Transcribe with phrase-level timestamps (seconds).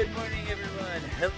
[0.00, 1.02] Good morning, everyone.
[1.18, 1.30] Hello,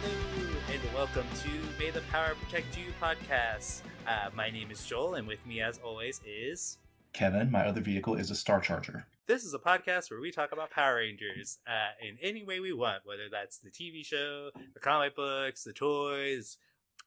[0.70, 1.48] and welcome to
[1.80, 3.80] May the Power Protect You podcast.
[4.06, 6.78] Uh, my name is Joel, and with me, as always, is
[7.12, 7.50] Kevin.
[7.50, 9.04] My other vehicle is a Star Charger.
[9.26, 12.72] this is a podcast where we talk about Power Rangers uh, in any way we
[12.72, 16.56] want, whether that's the TV show, the comic books, the toys,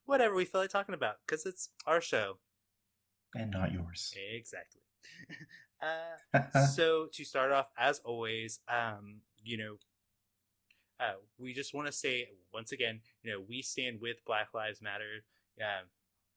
[0.03, 2.33] whatever we feel like talking about, because it's our show.
[3.33, 4.13] And not yours.
[4.35, 4.81] Exactly.
[5.81, 9.77] uh, so to start off, as always, um, you know,
[10.99, 14.81] uh, we just want to say once again, you know, we stand with Black Lives
[14.81, 15.23] Matter.
[15.59, 15.85] Um,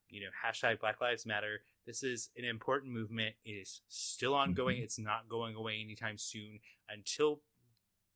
[0.09, 1.61] you know, hashtag Black Lives Matter.
[1.85, 3.35] This is an important movement.
[3.45, 4.77] It is still ongoing.
[4.77, 4.83] Mhm.
[4.83, 6.59] It's not going away anytime soon
[6.89, 7.41] until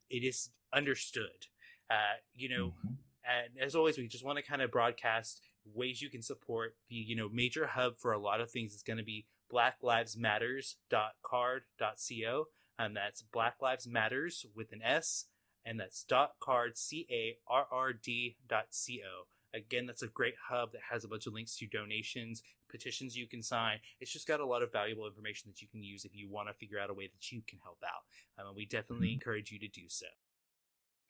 [0.10, 1.48] it is understood.
[1.90, 2.98] Uh, you know, Mhm.
[3.26, 6.96] and as always we just want to kind of broadcast ways you can support the
[6.96, 12.48] you know major hub for a lot of things is going to be blacklivesmatters.carrd.co
[12.80, 15.28] and that's black lives matters with an s
[15.66, 21.08] and that's dot carrd c-a-r-r-d dot c-o again that's a great hub that has a
[21.08, 24.72] bunch of links to donations petitions you can sign it's just got a lot of
[24.72, 27.32] valuable information that you can use if you want to figure out a way that
[27.32, 28.04] you can help out
[28.42, 29.14] um, and we definitely Mhm.
[29.14, 30.08] encourage you to do so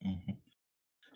[0.03, 0.42] Mhm.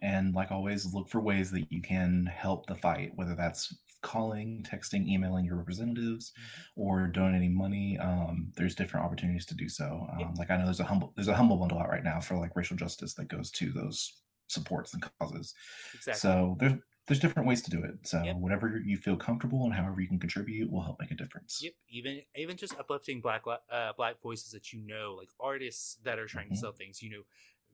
[0.02, 4.64] And like always, look for ways that you can help the fight, whether that's calling,
[4.64, 6.32] texting, emailing your representatives,
[6.76, 7.98] or donating money.
[7.98, 10.08] Um, there's different opportunities to do so.
[10.12, 10.34] Um.
[10.36, 12.56] Like I know there's a humble there's a humble bundle out right now for like
[12.56, 15.54] racial justice that goes to those supports and causes.
[15.94, 16.74] exactly So there's
[17.08, 18.06] there's different ways to do it.
[18.08, 18.38] So Yep.
[18.38, 21.54] whatever you feel comfortable and however you can contribute will help make a difference.
[21.60, 26.20] Yep, even even just uplifting black uh, black voices that you know, like artists that
[26.20, 26.58] are trying to Mhm.
[26.58, 27.02] sell things.
[27.02, 27.24] You know,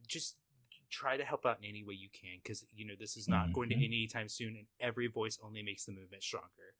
[0.08, 0.38] just
[0.94, 3.52] try to help out in any way you can because you know this is not
[3.54, 6.76] going to end anytime soon, and every voice only makes the movement stronger.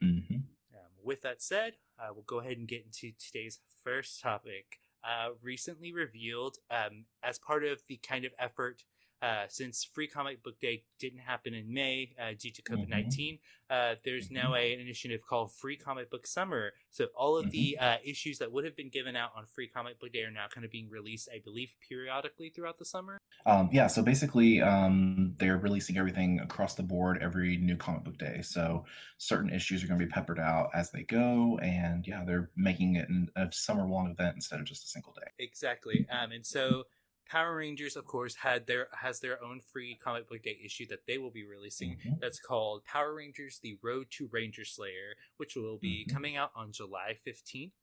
[0.00, 0.36] hmm
[0.72, 4.78] Um, with that said, uh, we'll go ahead and get into today's first topic.
[5.02, 8.84] Uh, recently revealed um, as part of the kind of effort.
[9.20, 13.38] Uh, since Free Comic Book Day didn't happen in May uh, due to COVID 19,
[13.68, 16.72] uh, there's now a, an initiative called Free Comic Book Summer.
[16.90, 19.98] So all of the uh, issues that would have been given out on Free Comic
[19.98, 23.18] Book Day are now kind of being released, I believe, periodically throughout the summer.
[23.44, 28.18] Um, yeah, so basically, um, they're releasing everything across the board every new comic book
[28.18, 28.40] day.
[28.42, 28.84] So
[29.18, 32.96] certain issues are going to be peppered out as they go, and yeah, they're making
[32.96, 35.30] it an, a summer-long event instead of just a single day.
[35.38, 36.06] Exactly.
[36.10, 36.84] Um, and so
[37.28, 41.06] Power Rangers, of course, had their has their own Free Comic Book Day issue that
[41.06, 41.98] they will be releasing.
[41.98, 42.20] Mhm.
[42.20, 46.12] That's called Power Rangers: The Road to Ranger Slayer, which will be Mhm.
[46.12, 47.74] coming out on July fifteenth.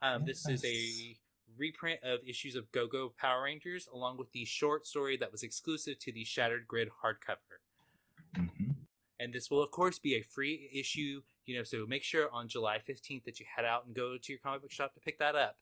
[0.00, 1.16] Um, this is a
[1.56, 5.42] reprint of issues of Go Go Power Rangers, along with the short story that was
[5.44, 7.60] exclusive to the Shattered Grid hardcover.
[8.32, 8.86] Mhm.
[9.20, 11.22] And this will, of course, be a free issue.
[11.44, 14.32] You know, so make sure on July fifteenth that you head out and go to
[14.32, 15.60] your comic book shop to pick that up.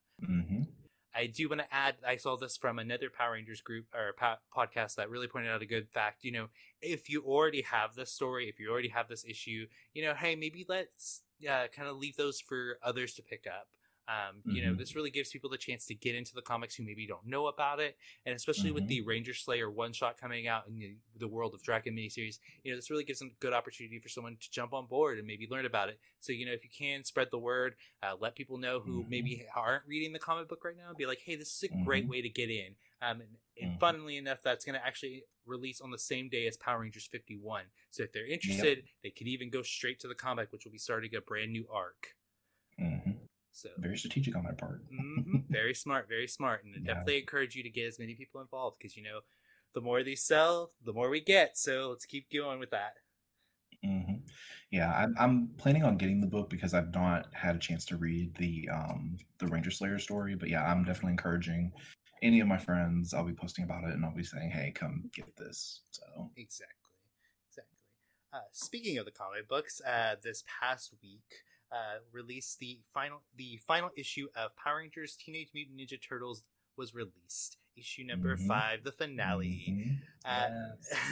[1.14, 4.36] I do want to add, I saw this from another Power Rangers group or po-
[4.56, 6.24] podcast that really pointed out a good fact.
[6.24, 6.46] You know,
[6.80, 10.36] if you already have this story, if you already have this issue, you know, hey,
[10.36, 13.68] maybe let's uh, kind of leave those for others to pick up.
[14.10, 14.78] Um, You know, Mhm.
[14.78, 17.46] this really gives people the chance to get into the comics who maybe don't know
[17.46, 18.88] about it, and especially with Mhm.
[18.88, 22.72] the Ranger Slayer one shot coming out in the, the World of Drakkon miniseries, you
[22.72, 25.26] know, this really gives them a good opportunity for someone to jump on board and
[25.26, 26.00] maybe learn about it.
[26.18, 29.08] So, you know, if you can spread the word, uh, let people know who Mhm.
[29.08, 30.92] maybe aren't reading the comic book right now.
[30.92, 32.08] Be like, hey, this is a great Mhm.
[32.08, 32.74] way to get in.
[33.02, 33.78] Um, and, and Mhm.
[33.78, 37.64] funnily enough, that's going to actually release on the same day as Power Rangers 51.
[37.90, 40.78] So if they're interested, they could even go straight to the comic, which will be
[40.78, 42.16] starting a brand new arc.
[42.78, 43.09] Mhm.
[43.52, 44.82] So Very strategic on my part.
[44.90, 46.94] hmm very smart, very smart, and I Yeah.
[46.94, 49.20] definitely encourage you to get as many people involved because you know,
[49.74, 51.56] the more these sell, the more we get.
[51.56, 52.94] So let's keep going with that.
[53.82, 54.14] hmm
[54.70, 57.96] Yeah, I'm, I'm planning on getting the book because I've not had a chance to
[57.96, 60.34] read the um the Ranger Slayer story.
[60.34, 61.72] But yeah, I'm definitely encouraging
[62.22, 63.14] any of my friends.
[63.14, 66.94] I'll be posting about it and I'll be saying, "Hey, come get this." So Exactly.
[67.48, 67.78] Exactly.
[68.32, 73.58] Uh, speaking of the comic books, uh, this past week uh, released the final the
[73.66, 76.44] final issue of Power Rangers Teenage Mutant Ninja Turtles
[76.76, 77.58] was released.
[77.76, 78.46] Issue number Mhm.
[78.46, 79.64] five, the finale.
[79.68, 79.98] Mhm.
[80.24, 80.48] Uh,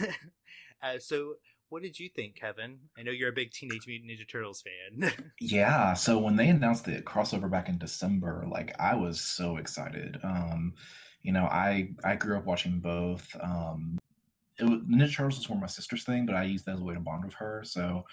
[0.00, 0.16] Yes.
[0.82, 1.37] uh, so,
[1.69, 2.78] what did you think, Kevin?
[2.96, 5.12] I know you're a big Teenage Mutant Ninja Turtles fan.
[5.40, 10.19] Yeah, so when they announced the crossover back in December, like I was so excited.
[10.25, 10.75] Um,
[11.22, 13.34] you know, I I grew up watching both.
[13.40, 13.99] Um,
[14.58, 16.84] it was, Ninja Turtles was more my sister's thing, but I used that as a
[16.84, 17.62] way to bond with her.
[17.64, 18.04] So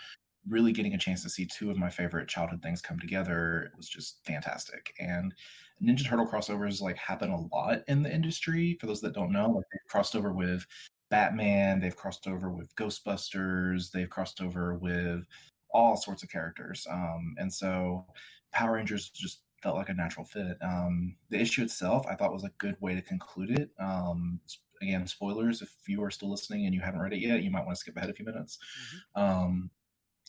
[0.48, 3.90] really getting a chance to see two of my favorite childhood things come together was
[3.90, 4.94] just fantastic.
[5.00, 5.34] And
[5.82, 8.78] Ninja Turtle crossovers like happen a lot in the industry.
[8.80, 10.66] For those that don't know, like they've crossed over with
[11.10, 15.26] Batman, they've crossed over with Ghostbusters, they've crossed over with
[15.72, 16.88] all sorts of characters.
[16.90, 18.06] Um, and so
[18.52, 20.58] Power Rangers just felt like a natural fit.
[20.62, 24.40] Um, the issue itself, I thought, was a good way to conclude it, um,
[24.82, 25.62] again, spoilers.
[25.62, 27.80] If you are still listening and you haven't read it yet, you might want to
[27.80, 28.58] skip ahead a few minutes.
[28.80, 29.22] Mhm.
[29.22, 29.72] Um,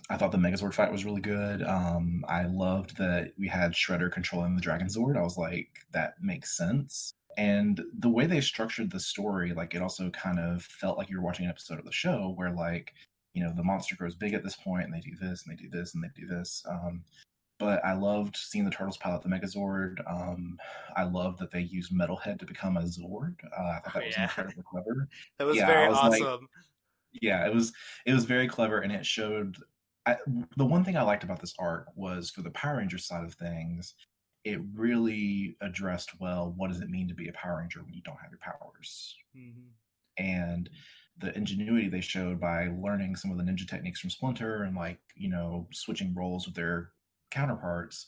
[0.09, 1.63] I thought the Megazord fight was really good.
[1.65, 5.17] Um, I loved that we had Shredder controlling the Dragon Zord.
[5.19, 7.13] I was like, that makes sense.
[7.37, 11.17] And the way they structured the story, like it also kind of felt like you
[11.19, 12.95] were watching an episode of the show where like,
[13.35, 15.61] you know, the monster grows big at this point and they do this and they
[15.63, 16.65] do this and they do this.
[16.69, 17.03] Um,
[17.59, 19.97] but I loved seeing the turtles pilot the Megazord.
[20.11, 20.57] Um,
[20.97, 23.35] I loved that they used Metalhead to become a Zord.
[23.59, 24.23] Uh, I thought that was Yeah.
[24.25, 25.09] incredibly clever
[25.39, 26.49] That was Yeah, very was like- awesome.
[27.23, 27.73] yeah it was
[28.05, 29.57] it was very clever and it showed
[30.07, 30.17] I,
[30.57, 33.35] the one thing i liked about this arc was for the power rangers side of
[33.35, 33.95] things
[34.45, 38.03] it really addressed well what does it mean to be a power ranger when you
[38.03, 39.17] don't have your powers?
[39.37, 39.71] Mhm.
[40.19, 40.71] and
[41.19, 45.01] the ingenuity they showed by learning some of the ninja techniques from splinter and like
[45.15, 46.93] you know switching roles with their
[47.31, 48.07] counterparts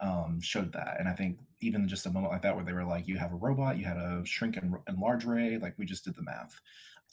[0.00, 1.00] um, showed that.
[1.00, 3.32] And i think even just a moment like that where they were like you have
[3.32, 6.60] a robot you had a shrink and enlarge ray like we just did the math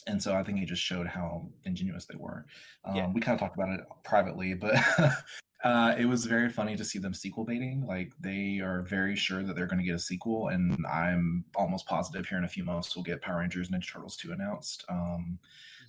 [0.08, 2.46] and so i think it just showed how ingenious they were
[2.86, 3.08] um, Yeah.
[3.12, 4.76] we kind of talked about it privately but
[5.64, 9.42] uh, it was very funny to see them sequel baiting like they are very sure
[9.44, 12.64] that they're going to get a sequel and i'm almost positive here in a few
[12.64, 15.40] months we'll get power rangers ninja turtles 2 announced um,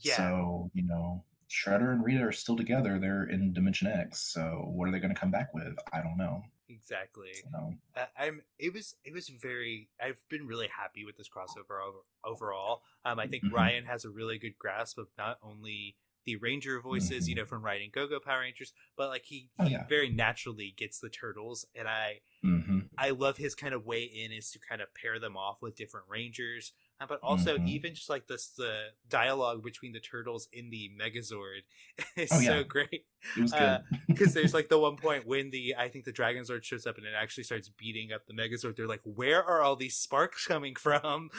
[0.03, 0.17] Yeah.
[0.17, 2.99] so, you know, Shredder and Rita are still together.
[2.99, 4.19] They're in Dimension X.
[4.19, 5.77] So, what are they going to come back with?
[5.93, 6.43] I don't know.
[6.69, 7.33] Exactly.
[7.35, 8.43] So, Uh, I'm.
[8.59, 8.97] It was.
[9.05, 9.89] It was very.
[10.03, 12.83] I've been really happy with this crossover over, overall.
[13.05, 13.53] Um, I think Mhm.
[13.53, 17.39] Ryan has a really good grasp of not only the Ranger voices, you Mhm.
[17.39, 19.87] know, from writing Go Go Power Rangers, but like he, Oh, he yeah.
[19.87, 24.33] very naturally gets the turtles, and I hmm I love his kind of way in
[24.33, 27.67] is to kind of pair them off with different Rangers, uh, but also Mhm.
[27.69, 31.63] even just like this the dialogue between the turtles in the Megazord
[32.17, 33.07] is Oh, so great
[33.37, 33.63] it was good.
[33.63, 33.79] Uh,
[34.09, 36.97] because there's like the one point when the I think the Dragon Zord shows up
[36.97, 38.77] and it actually starts beating up the Megazord.
[38.77, 41.31] They're like, where are all these sparks coming from?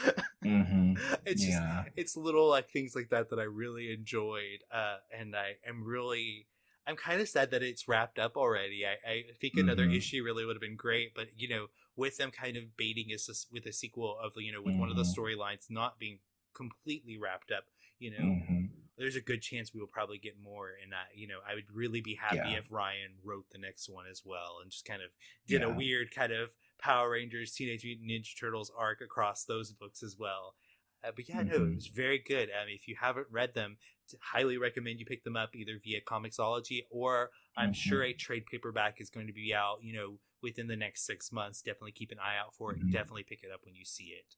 [0.44, 0.94] hmm
[1.26, 1.86] it's just Yeah.
[1.96, 6.48] it's little like things like that that I really enjoyed, uh, and I am really.
[6.88, 8.86] I'm kind of sad that it's wrapped up already.
[8.86, 9.92] I, I think another Mhm.
[9.92, 13.46] issue really would have been great, but you know, with them kind of baiting us
[13.52, 15.04] with a sequel of you know, with one of the Mhm.
[15.04, 16.20] storylines not being
[16.54, 17.66] completely wrapped up,
[18.00, 21.28] you know, hmm there's a good chance we will probably get more and I, you
[21.28, 22.56] know i would really be happy Yeah.
[22.56, 25.12] if ryan wrote the next one as well and just kind of
[25.48, 30.04] did a weird kind of power rangers teenage mutant ninja turtles arc across those books
[30.04, 30.56] as well
[31.04, 31.76] uh, but yeah no it Mhm.
[31.76, 33.78] was very good um, if you haven't read them
[34.22, 37.76] highly recommend you pick them up either via comixology or i'm Mhm.
[37.76, 41.32] sure a trade paperback is going to be out you know within the next six
[41.32, 42.92] months definitely keep an eye out for it Mhm.
[42.92, 44.36] definitely pick it up when you see it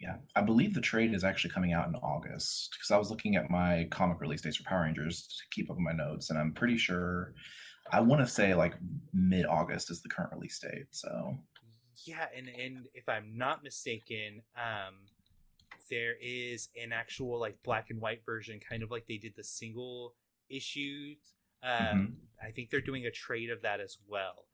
[0.00, 0.18] Yeah.
[0.34, 3.50] I believe the trade is actually coming out in August because I was looking at
[3.50, 6.30] my comic release dates for Power Rangers to keep up with my notes.
[6.30, 7.34] And I'm pretty sure,
[7.92, 8.74] I want to say like
[9.12, 10.86] mid August is the current release date.
[10.90, 11.38] So,
[12.04, 15.08] Yeah, and and if I'm not mistaken, um,
[15.88, 19.44] there is an actual like black and white version, kind of like they did the
[19.44, 20.14] single
[20.48, 21.18] issues.
[21.62, 22.16] Um, Mhm.
[22.42, 24.46] I think they're doing a trade of that as well.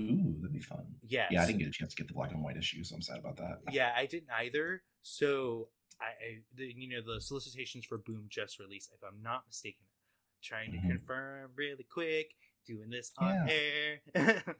[0.00, 0.98] ooh, that'd be fun.
[1.02, 1.30] Yes.
[1.30, 3.02] Yeah, I didn't get a chance to get the black and white issue, So I'm
[3.02, 3.60] sad about that.
[3.70, 4.82] Yeah, I didn't either.
[5.02, 5.68] So
[6.00, 8.90] I, I the, you know, the solicitations for Boom just released.
[8.92, 10.88] If I'm not mistaken, I'm trying to Mhm.
[10.88, 12.34] confirm really quick.
[12.66, 14.42] Doing this on air.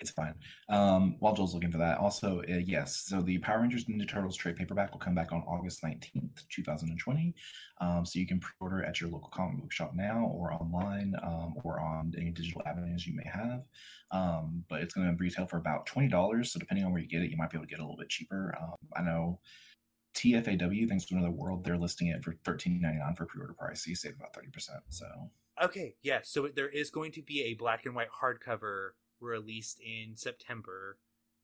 [0.00, 0.34] It's fine.
[0.68, 4.36] Um, while Joel's looking for that, also, uh, yes, so the Power Rangers Ninja Turtles
[4.36, 7.34] trade paperback will come back on August 19th, 2020.
[7.80, 11.14] Um, so you can pre order at your local comic book shop now or online
[11.22, 13.64] um, or on any digital avenues you may have.
[14.10, 16.46] Um, but it's going to retail for about $20.
[16.46, 17.84] So depending on where you get it, you might be able to get it a
[17.84, 18.56] little bit cheaper.
[18.60, 19.40] Um, I know
[20.14, 23.84] TFAW, Things From Another World, they're listing it for $13.99 for pre order price.
[23.84, 24.68] So you save about 30%.
[24.90, 25.06] So,
[25.62, 26.20] Okay, yeah.
[26.22, 30.98] So there is going to be a black and white hardcover released in September.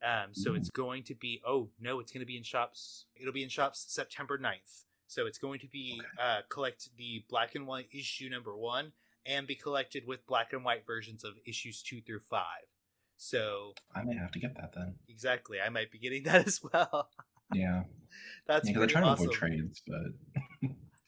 [0.05, 0.55] Um, so Ooh.
[0.55, 1.41] it's going to be.
[1.47, 3.07] Oh no, it's going to be in shops.
[3.17, 4.85] It'll be in shops September 9th.
[5.07, 8.93] So it's going to be uh, collect the black and white issue number one
[9.27, 12.67] and be collected with black and white versions of issues two through five.
[13.17, 14.95] So I may have to get that then.
[15.09, 17.09] exactly, I might be getting that as well.
[17.53, 17.85] Yeah.
[18.47, 19.25] That's Because I pretty try to awesome.
[19.27, 20.34] avoid trades, but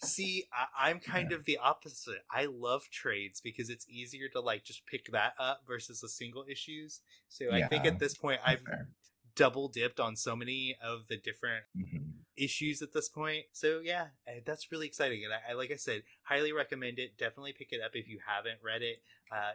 [0.02, 2.24] See, I, I'm kind of the opposite.
[2.30, 6.44] I love trades because it's easier to like just pick that up versus the single
[6.48, 7.00] issues.
[7.28, 8.88] So I think at this point I've fair.
[9.34, 12.12] double dipped on so many of the different Mhm.
[12.36, 13.46] issues at this point.
[13.52, 15.24] So yeah, eh, that's really exciting.
[15.24, 17.16] And I, I like I said, highly recommend it.
[17.16, 19.02] Definitely pick it up if you haven't read it.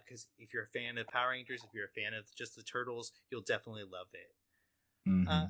[0.04, 2.64] Because if you're a fan of Power Rangers, if you're a fan of just the
[2.64, 4.36] Turtles, you'll definitely love it.
[5.08, 5.28] Mhm.
[5.28, 5.48] Uh,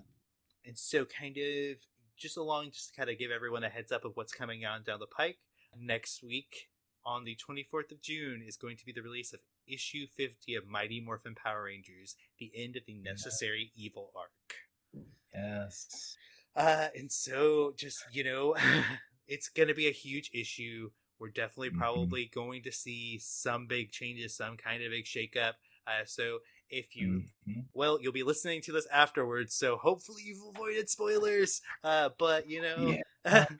[0.65, 1.77] and so kind of
[2.21, 4.83] just along just to kind of give everyone a heads up of what's coming on
[4.83, 5.39] down the pike
[5.77, 6.69] next week
[7.05, 10.67] on the 24th of june is going to be the release of issue 50 of
[10.67, 15.01] mighty morphin power rangers the end of the necessary evil arc
[15.33, 16.15] yes.
[16.55, 18.55] Uh, and so just you know,
[19.27, 20.91] it's gonna be a huge issue.
[21.19, 21.77] We're definitely Mhm.
[21.77, 25.53] probably going to see some big changes, some kind of big shakeup.
[25.87, 26.39] Uh, so
[26.71, 27.67] if you Mhm.
[27.73, 31.61] well, you'll be listening to this afterwards, so hopefully you've avoided spoilers.
[31.83, 33.45] Uh, but you know, Yeah.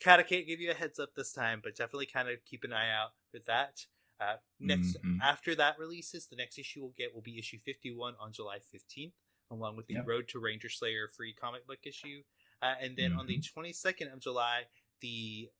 [0.00, 2.64] kind of can't give you a heads up this time, but definitely kind of keep
[2.64, 3.86] an eye out for that.
[4.20, 5.18] Uh, next, Mhm.
[5.22, 9.14] after that releases, the next issue we'll get will be issue 51 on July 15th,
[9.50, 10.06] along with the Yep.
[10.06, 12.22] Road to Ranger Slayer free comic book issue.
[12.62, 13.42] Uh, and then on the Mm-hmm.
[13.60, 14.68] 22nd of July,
[15.00, 15.50] the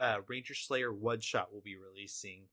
[0.00, 2.48] uh, Ranger Slayer one shot will be releasing,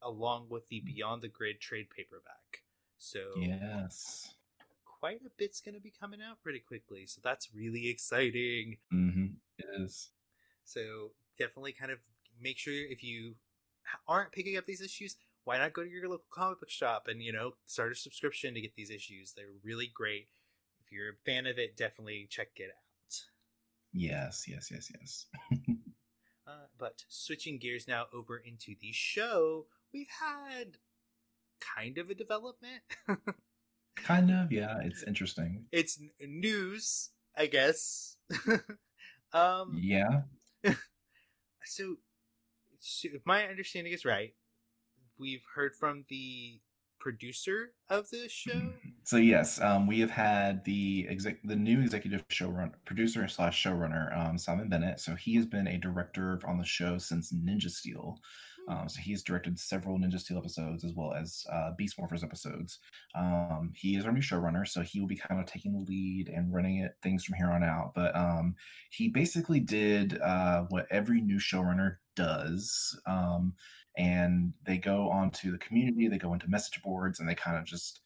[0.00, 2.64] along with the Beyond the Grid trade paperback.
[2.98, 4.34] So Yes.
[4.84, 7.06] quite a bit's going to be coming out pretty quickly.
[7.06, 8.78] So that's really exciting.
[8.92, 9.26] Mm-hmm.
[9.82, 10.10] Is.
[10.64, 11.98] So definitely kind of
[12.40, 13.34] make sure if you
[14.06, 17.22] aren't picking up these issues, why not go to your local comic book shop and,
[17.22, 19.32] you know, start a subscription to get these issues?
[19.32, 20.28] They're really great.
[20.84, 23.22] If you're a fan of it, definitely check it out.
[23.92, 24.44] Yes.
[24.46, 24.70] Yes.
[24.70, 24.90] Yes.
[25.00, 25.26] Yes.
[26.46, 30.78] Uh, but switching gears now over into the show, we've had
[31.60, 32.82] kind of a development.
[33.96, 34.52] kind of.
[34.52, 34.78] Yeah.
[34.82, 35.64] It's interesting.
[35.72, 38.16] it's news, I guess.
[39.32, 40.22] um, Yeah.
[41.64, 41.96] so,
[42.80, 44.34] so if my understanding is right,
[45.18, 46.60] we've heard from the
[47.00, 48.72] producer of the show.
[49.04, 54.16] So yes, um, we have had the exec, the new executive showrunner, producer slash showrunner,
[54.16, 55.00] um, Simon Bennett.
[55.00, 58.18] So he has been a director on the show since Ninja Steel.
[58.68, 62.78] Um, so he's directed several Ninja Steel episodes as well as uh, Beast Morphers episodes.
[63.14, 66.28] Um, he is our new showrunner, so he will be kind of taking the lead
[66.28, 67.92] and running it things from here on out.
[67.94, 68.54] But um,
[68.90, 73.54] he basically did uh, what every new showrunner does, um,
[73.96, 77.64] and they go onto the community, they go into message boards, and they kind of
[77.64, 78.00] just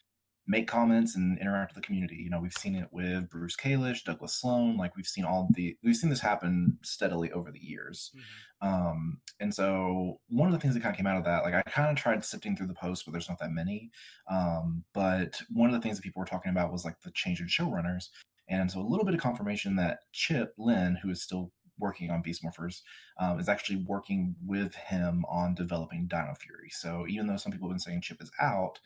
[0.53, 2.17] make comments and interact with the community.
[2.17, 4.77] You know, we've seen it with Bruce Kalish, Douglas Sloan.
[4.77, 8.13] Like we've seen all the we've seen this happen steadily over the years.
[8.61, 11.55] Um, and so one of the things that kind of came out of that, like
[11.55, 13.91] I kind of tried sifting through the posts, but there's not that many.
[14.31, 17.41] Um, but one of the things that people were talking about was like the change
[17.41, 18.11] in showrunners.
[18.51, 22.21] And so a little bit of confirmation that Chip Lynn, who is still working on
[22.21, 22.83] Beast Morphers,
[23.19, 26.69] um, is actually working with him on developing Dino Fury.
[26.71, 28.79] So even though some people have been saying Chip is out,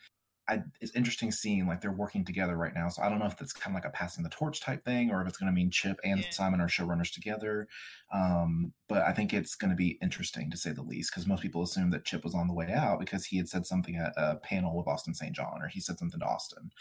[0.49, 2.87] I, it's interesting seeing like they're working together right now.
[2.89, 5.11] So I don't know if that's kind of like a passing the torch type thing,
[5.11, 6.29] or if it's going to mean Chip and Yeah.
[6.29, 7.67] Simon are showrunners together.
[8.13, 11.41] Um, but I think it's going to be interesting to say the least, because most
[11.41, 14.13] people assume that Chip was on the way out because he had said something at
[14.15, 15.35] a panel with Austin St.
[15.35, 16.71] John, or he said something to Austin.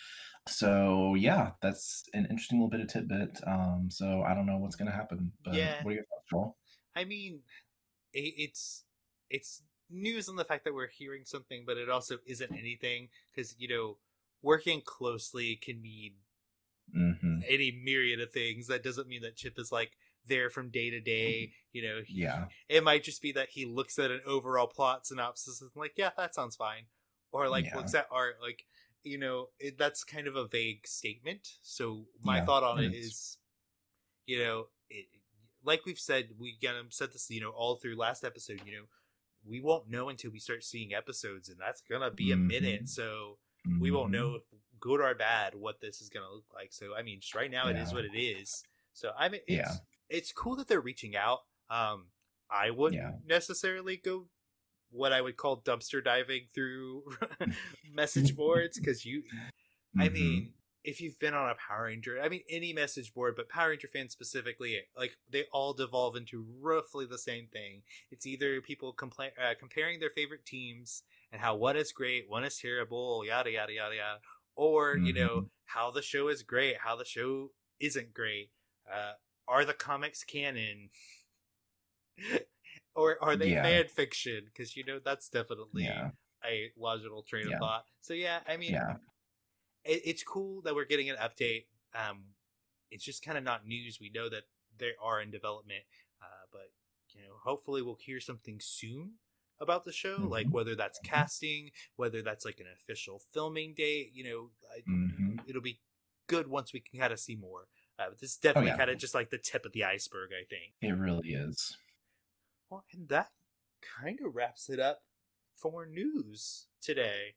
[0.49, 3.41] So yeah, that's an interesting little bit of tidbit.
[3.47, 5.33] Um, so I don't know what's going to happen.
[5.45, 5.83] But Yeah.
[5.83, 6.57] what are your thoughts, Joel?
[6.95, 7.41] I mean,
[8.13, 8.85] it, it's
[9.29, 13.55] it's news on the fact that we're hearing something, but it also isn't anything because
[13.59, 13.99] you know
[14.43, 16.15] working closely can mean
[16.93, 18.67] hmm any myriad of things.
[18.67, 19.93] That doesn't mean that Chip is like
[20.27, 21.53] there from day to day.
[21.73, 22.47] You know, he- Yeah.
[22.69, 26.11] it might just be that he looks at an overall plot synopsis and like, yeah,
[26.17, 26.87] that sounds fine,
[27.33, 27.77] or like Yeah.
[27.77, 28.65] looks at art like.
[29.05, 31.47] You know, it, that's kind of a vague statement.
[31.63, 33.07] So my Yeah, thought on it it is.
[33.07, 33.39] is,
[34.27, 35.07] you know, it,
[35.63, 38.63] like we've said, we kind of said this, you know, all through last episode.
[38.67, 38.85] You know,
[39.47, 42.83] we won't know until we start seeing episodes, and that's gonna be a minute.
[42.85, 42.89] Mhm.
[42.89, 43.39] So
[43.81, 44.43] we won't know if
[44.79, 46.73] good or bad what this is gonna look like.
[46.73, 48.63] So I mean, just right now it is what it is.
[48.93, 49.77] So I mean, it's Yeah.
[50.09, 51.41] it's cool that they're reaching out.
[51.71, 52.11] Um,
[52.51, 53.19] I wouldn't Yeah.
[53.25, 54.29] necessarily go
[54.91, 57.05] what I would call dumpster diving through
[57.93, 59.25] message boards because you,
[59.99, 60.13] I Mhm.
[60.13, 60.55] mean,
[60.87, 63.89] if you've been on a Power Ranger, I mean, any message board, but Power Ranger
[63.93, 67.83] fans specifically, like they all devolve into roughly the same thing.
[68.13, 71.03] It's either people compla- uh, comparing their favorite teams
[71.33, 74.21] and how one is great, one is terrible, yada yada yada yada,
[74.55, 75.51] or you know Mhm.
[75.67, 78.53] how the show is great, how the show isn't great.
[78.91, 79.15] Uh,
[79.49, 80.91] are the comics canon?
[82.95, 83.63] or are they Yeah.
[83.63, 84.45] fan fiction?
[84.47, 86.11] Because you know that's definitely Yeah.
[86.45, 87.55] a logical train Yeah.
[87.55, 87.85] of thought.
[88.01, 88.97] So yeah, I mean, Yeah.
[89.87, 91.67] It, it's cool that we're getting an update.
[91.95, 92.25] Um,
[92.91, 93.99] it's just kind of not news.
[94.01, 94.45] We know that
[94.79, 95.85] they are in development,
[96.23, 96.71] uh, but
[97.15, 99.13] you know, hopefully we'll hear something soon
[99.61, 100.27] about the show.
[100.31, 100.53] Like Mhm.
[100.53, 101.09] whether that's Mhm.
[101.09, 104.13] casting, whether that's like an official filming date.
[104.15, 105.49] You know, I, Mhm.
[105.49, 105.81] it'll be
[106.27, 107.69] good once we can kind of see more.
[107.99, 108.77] Uh, but this is definitely Oh, yeah.
[108.77, 110.75] kind of just like the tip of the iceberg, I think.
[110.83, 111.77] It really is.
[112.71, 113.33] Well, and that
[113.81, 115.03] kind of wraps it up
[115.57, 117.37] for news today.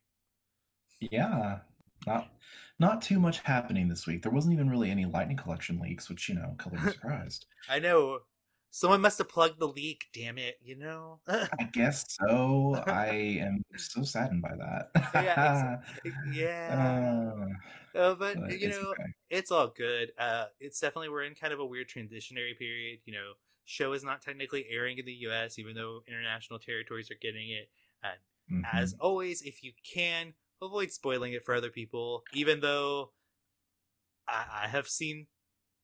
[1.00, 1.60] Yeah.
[2.06, 2.30] Not
[2.78, 4.22] not too much happening this week.
[4.22, 7.46] There wasn't even really any lightning collection leaks, which you know, color me surprised.
[7.68, 8.20] I know
[8.72, 10.06] Someone must have plugged the leak.
[10.14, 10.58] Damn it!
[10.62, 11.18] You know.
[11.28, 12.80] I guess so.
[12.86, 14.90] I am so saddened by that.
[15.14, 15.78] yeah.
[16.04, 17.32] It's, yeah.
[17.94, 19.02] Uh, uh, but, you know, okay.
[19.28, 20.12] it's all good.
[20.16, 23.00] Uh, it's definitely we're in kind of a weird transitionary period.
[23.06, 23.32] You know,
[23.64, 27.68] show is not technically airing in the U.S., even though international territories are getting it.
[28.04, 28.76] And mm-hmm.
[28.76, 33.10] as always, if you can avoid spoiling it for other people, even though
[34.28, 35.26] I, I have seen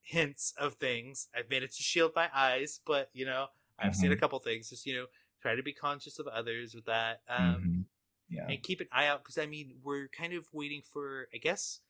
[0.03, 1.29] hints of things.
[1.37, 3.47] I've managed to shield my eyes, but you know,
[3.79, 4.01] I've mm-hmm.
[4.01, 4.21] seen a mm-hmm.
[4.21, 4.71] couple things.
[4.71, 5.07] Just you know,
[5.43, 7.21] try to be conscious of others with that.
[7.29, 7.81] Um, mm-hmm.
[8.29, 11.29] Yeah, and keep an eye out because I mean, we're kind of waiting for.
[11.35, 11.81] I guess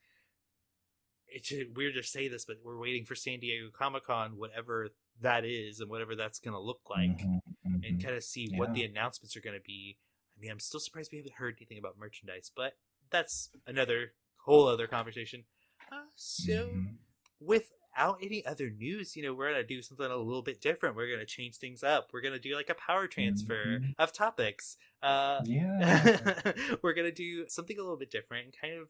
[1.27, 4.89] it's weird to say this, but we're waiting for San Diego Comic Con, whatever
[5.21, 7.37] that is, and whatever that's going to look like, mm-hmm.
[7.65, 7.99] and mm-hmm.
[7.99, 8.59] kind of see yeah.
[8.59, 9.97] what the announcements are going to be.
[10.37, 12.73] I mean, I'm still surprised we haven't heard anything about merchandise, but
[13.09, 15.43] that's another whole other conversation.
[15.91, 16.95] Uh, so, mm-hmm.
[17.39, 20.95] without any other news, you know, we're gonna do something a little bit different.
[20.95, 22.09] We're gonna change things up.
[22.13, 23.91] We're gonna do like a power transfer mm-hmm.
[23.97, 24.77] of topics.
[25.01, 26.51] Uh, yeah,
[26.83, 28.89] we're gonna do something a little bit different and kind of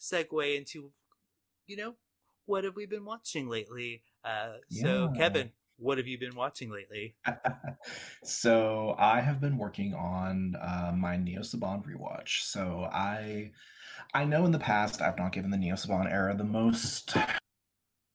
[0.00, 0.90] segue into,
[1.66, 1.94] you know,
[2.46, 4.02] what have we been watching lately?
[4.24, 5.18] Uh, so, yeah.
[5.18, 7.16] Kevin, what have you been watching lately?
[8.24, 12.42] so I have been working on uh, my Neo Saban rewatch.
[12.42, 13.50] So I,
[14.14, 17.16] I know in the past I've not given the Neo Saban era the most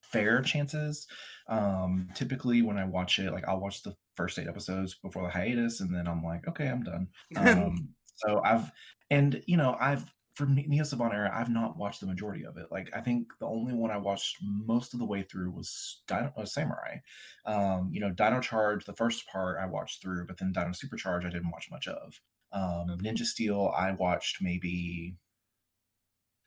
[0.02, 1.08] fair chances.
[1.50, 5.30] Um, typically, when I watch it, like I'll watch the first eight episodes before the
[5.30, 7.08] hiatus, and then I'm like, okay, I'm done.
[7.38, 8.72] Um, so I've,
[9.12, 12.68] and you know, I've for Neo Saban era, I've not watched the majority of it.
[12.70, 16.32] Like I think the only one I watched most of the way through was Dino
[16.38, 16.98] uh, Samurai.
[17.48, 21.26] Um, you know, Dino Charge, the first part I watched through, but then Dino Supercharge
[21.26, 22.22] I didn't watch much of.
[22.52, 25.16] Um, Ninja Steel I watched maybe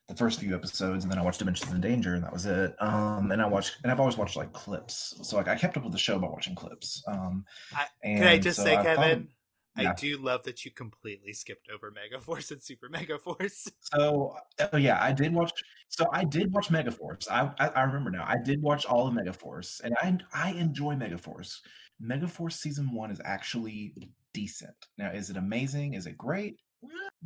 [0.06, 2.76] the first few episodes, and then I watched Dimensions in Danger, and that was it.
[2.80, 5.82] Um, and I watched, and I've always watched like clips, so like I kept up
[5.82, 7.02] with the show by watching clips.
[7.08, 7.44] Um,
[7.74, 9.28] I, can I just so say, I Kevin?
[9.76, 9.90] Yeah.
[9.90, 13.70] I do love that you completely skipped over Megaforce and Super Megaforce.
[13.92, 14.36] So,
[14.72, 15.52] oh yeah, I did watch.
[15.88, 17.28] So I did watch Megaforce.
[17.30, 18.24] I, I I remember now.
[18.26, 21.58] I did watch all of Megaforce, and I I enjoy Megaforce.
[22.02, 23.94] Megaforce season one is actually
[24.32, 24.74] decent.
[24.96, 25.94] Now, is it amazing?
[25.94, 26.56] Is it great?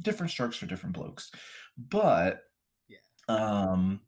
[0.00, 1.30] Different strokes for different blokes,
[1.76, 2.40] but
[3.28, 4.00] um,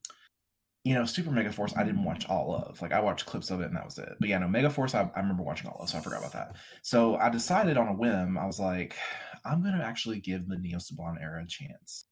[0.87, 2.81] you know, Super Mega Force, I didn't watch all of.
[2.81, 4.15] Like, I watched clips of it and that was it.
[4.21, 6.33] But yeah, no, Mega Force, I, I remember watching all of, so I forgot about
[6.35, 6.55] that.
[6.83, 8.95] So I decided on a whim, I was like,
[9.45, 12.05] I'm going to actually give the Neo Saban era a chance.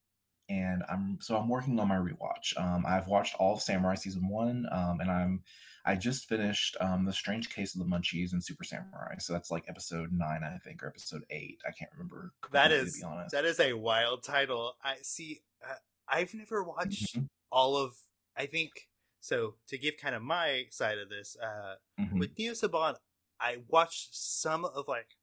[0.49, 2.57] And I'm so I'm working on my rewatch.
[2.57, 5.41] Um, I've watched all of Samurai season one, um, and I'm
[5.85, 9.15] I just finished um, the Strange Case of the Munchies and Super Samurai.
[9.19, 11.59] So that's like episode nine, I think, or episode eight.
[11.65, 12.33] I can't remember.
[12.51, 14.73] That is that is a wild title.
[14.83, 15.41] I see.
[15.63, 15.75] Uh,
[16.09, 17.25] I've never watched mm-hmm.
[17.51, 17.95] all of.
[18.37, 18.87] I think
[19.19, 19.55] so.
[19.69, 22.19] To give kind of my side of this, uh, mm-hmm.
[22.19, 22.95] with Neo Saban,
[23.39, 25.17] I watched some of like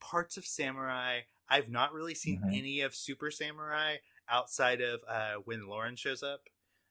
[0.00, 1.20] parts of Samurai.
[1.48, 2.54] I've not really seen mm-hmm.
[2.54, 3.96] any of Super Samurai
[4.28, 6.42] outside of uh, when Lauren shows up,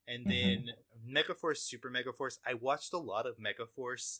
[0.07, 0.65] and mm-hmm.
[0.65, 0.69] then
[1.07, 2.37] Megaforce, Super Megaforce.
[2.45, 4.19] I watched a lot of Megaforce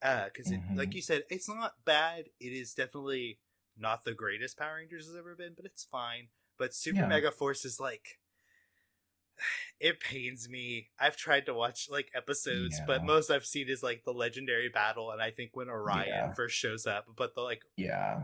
[0.00, 0.96] because, uh, like mm-hmm.
[0.96, 2.26] you said, it's not bad.
[2.38, 3.38] It is definitely
[3.78, 6.28] not the greatest Power Rangers has ever been, but it's fine.
[6.58, 7.10] But Super yeah.
[7.10, 8.18] Megaforce is like
[9.80, 10.88] it pains me.
[10.98, 12.84] I've tried to watch like episodes, yeah.
[12.86, 16.32] but most I've seen is like the legendary battle, and I think when Orion yeah.
[16.34, 17.06] first shows up.
[17.16, 18.22] But the like, yeah,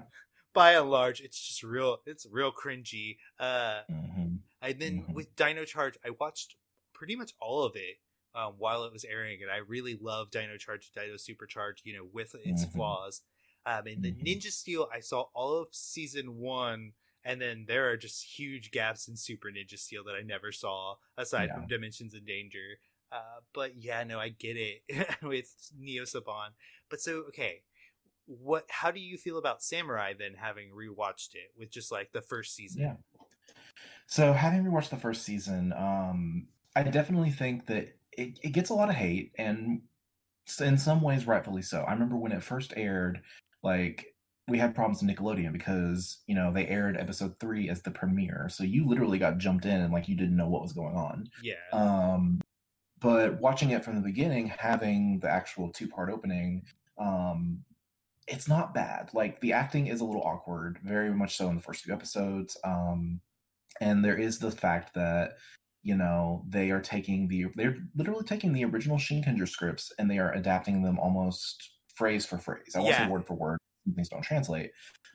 [0.55, 1.99] by and large, it's just real.
[2.07, 3.17] It's real cringy.
[3.39, 4.35] Uh, mm-hmm.
[4.61, 5.13] and then mm-hmm.
[5.13, 6.57] with Dino Charge, I watched
[6.95, 7.97] pretty much all of it
[8.35, 11.81] um, while it was airing, and I really love Dino Charge, Dino Supercharge.
[11.85, 12.79] You know, with its mm-hmm.
[12.79, 13.23] flaws.
[13.65, 14.27] Um, and the mm-hmm.
[14.27, 16.95] Ninja Steel, I saw all of season one
[17.25, 20.97] and then there are just huge gaps in Super Ninja Steel that I never saw
[21.17, 21.55] aside yeah.
[21.55, 22.79] from Dimensions in Danger.
[23.11, 24.83] Uh, but yeah, no, I get it
[25.23, 26.51] with Neo Saban.
[26.89, 27.63] But so okay,
[28.27, 28.65] what?
[28.69, 32.55] How do you feel about Samurai then, having rewatched it with just like the first
[32.55, 32.83] season?
[32.83, 32.95] Yeah.
[34.07, 38.75] So having rewatched the first season, um, I definitely think that it, it gets a
[38.75, 39.83] lot of hate, and
[40.61, 41.83] in some ways, rightfully so.
[41.83, 43.23] I remember when it first aired,
[43.63, 44.12] like
[44.49, 48.49] we had problems with Nickelodeon because you know they aired episode three as the premiere,
[48.51, 51.29] so you literally got jumped in and like you didn't know what was going on.
[51.43, 51.55] Yeah.
[51.73, 52.41] Um,
[53.01, 56.63] but watching it from the beginning, having the actual two part opening,
[56.99, 57.65] um,
[58.29, 59.11] it's not bad.
[59.13, 62.57] Like the acting is a little awkward, very much so in the first few episodes.
[62.65, 63.21] Um,
[63.81, 65.33] and there is the fact that
[65.85, 70.19] you know they are taking the they're literally taking the original Shinkenger scripts and they
[70.19, 72.75] are adapting them almost phrase for phrase.
[72.75, 73.59] I won't say word for word
[73.95, 74.71] things don't translate.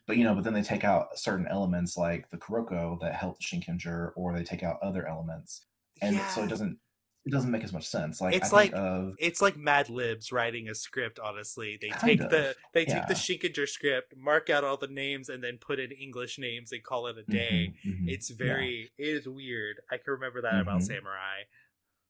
[0.05, 3.37] But you know, but then they take out certain elements like the Kuroko that help
[3.39, 5.65] the Shinkenger, or they take out other elements,
[6.01, 6.27] and yeah.
[6.29, 6.77] so it doesn't
[7.25, 8.21] it doesn't make as much sense.
[8.21, 11.19] Like It's like- of It's like Mad Libs writing a script.
[11.19, 13.19] Honestly, they take the of, they take the yeah.
[13.19, 17.07] Shinkenger script, mark out all the names, and then put in English names and call
[17.07, 17.73] it a day.
[17.85, 18.37] Mhm, mhm, It's yeah.
[18.39, 19.81] very it is weird.
[19.91, 20.83] I can remember that about Mhm.
[20.87, 21.41] Samurai.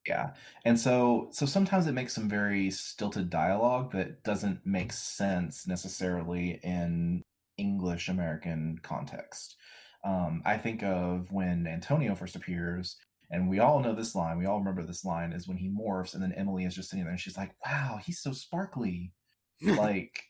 [0.07, 0.31] Yeah.
[0.65, 6.59] And so so sometimes it makes some very stilted dialogue that doesn't make sense necessarily
[6.63, 7.23] in
[7.57, 9.57] English American context.
[10.03, 12.95] Um, I think of when Antonio first appears,
[13.31, 16.13] and we all know this line, we all remember this line is when he morphs,
[16.13, 19.11] and then Emily is just sitting there and she's like, Wow, he's so sparkly.
[19.61, 20.23] like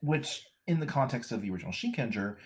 [0.00, 2.36] which in the context of the original Shinkenger,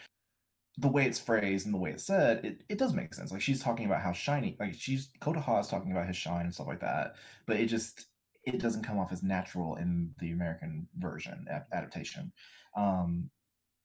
[0.78, 3.32] the way it's phrased and the way it's said, it, it does make sense.
[3.32, 6.54] Like she's talking about how shiny, like she's Kotoha is talking about his shine and
[6.54, 8.06] stuff like that, but it just
[8.44, 12.32] it doesn't come off as natural in the American version adaptation.
[12.76, 13.30] Um,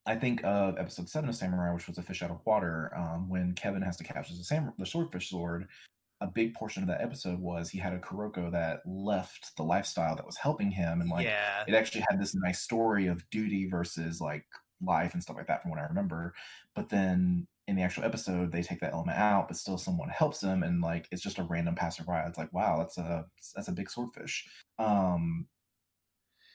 [0.06, 3.30] I think of episode seven of Samurai, which was a fish out of water, um,
[3.30, 5.68] when Kevin has to capture the sam- the swordfish sword.
[6.22, 10.16] A big portion of that episode was he had a Kuroko that left the lifestyle
[10.16, 13.68] that was helping him, and like yeah, it actually had this nice story of duty
[13.68, 14.46] versus like
[14.84, 16.34] life and stuff like that from what I remember.
[16.76, 20.39] But then in the actual episode, they take that element out, but still someone helps
[20.39, 22.12] them, and like it's just a random passerby.
[22.28, 24.48] It's like, wow, that's a that's a big swordfish.
[24.80, 25.48] Um,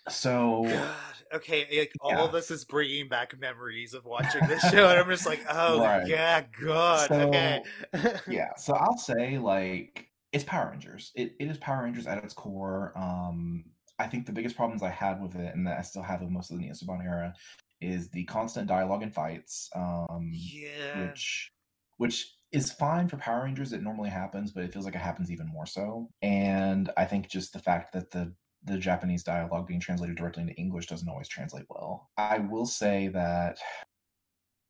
[0.09, 0.93] so God.
[1.33, 2.25] Okay, like all Yeah.
[2.25, 5.81] of this is bringing back memories of watching this show, and I'm just like, oh
[5.83, 6.07] Right.
[6.07, 7.09] yeah, God.
[7.09, 7.63] So, okay.
[8.29, 11.13] yeah, so I'll say like it's Power Rangers.
[11.15, 12.93] It it is Power Rangers at its core.
[12.97, 13.65] Um,
[13.99, 16.31] I think the biggest problems I had with it, and that I still have with
[16.31, 17.35] most of the Neo Saban era,
[17.81, 19.69] is the constant dialogue and fights.
[19.75, 21.09] Um, yeah.
[21.09, 21.53] which
[21.99, 23.73] which is fine for Power Rangers.
[23.73, 26.09] It normally happens, but it feels like it happens even more so.
[26.23, 28.33] And I think just the fact that the
[28.65, 32.11] the Japanese dialogue being translated directly into English doesn't always translate well.
[32.17, 33.59] I will say that,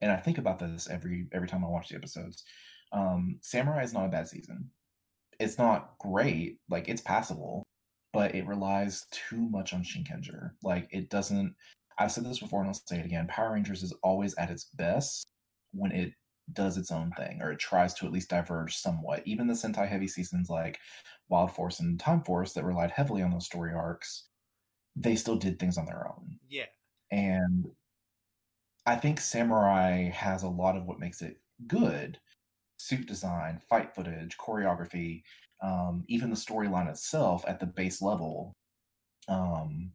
[0.00, 2.44] and I think about this every every time I watch the episodes.
[2.92, 4.70] Um, Samurai is not a bad season.
[5.40, 7.62] It's not great, like it's passable,
[8.12, 10.52] but it relies too much on Shinkenger.
[10.62, 11.54] Like it doesn't.
[11.98, 13.26] I've said this before, and I'll say it again.
[13.28, 15.26] Power Rangers is always at its best
[15.72, 16.12] when it
[16.52, 19.22] does its own thing, or it tries to at least diverge somewhat.
[19.24, 20.78] Even the Sentai heavy seasons like
[21.28, 24.28] Wild Force and Time Force that relied heavily on those story arcs,
[24.94, 26.38] they still did things on their own.
[26.48, 26.66] Yeah.
[27.10, 27.66] And
[28.86, 32.18] I think Samurai has a lot of what makes it good
[32.78, 35.22] suit design, fight footage, choreography,
[35.62, 38.54] um, even the storyline itself at the base level.
[39.28, 39.92] Um,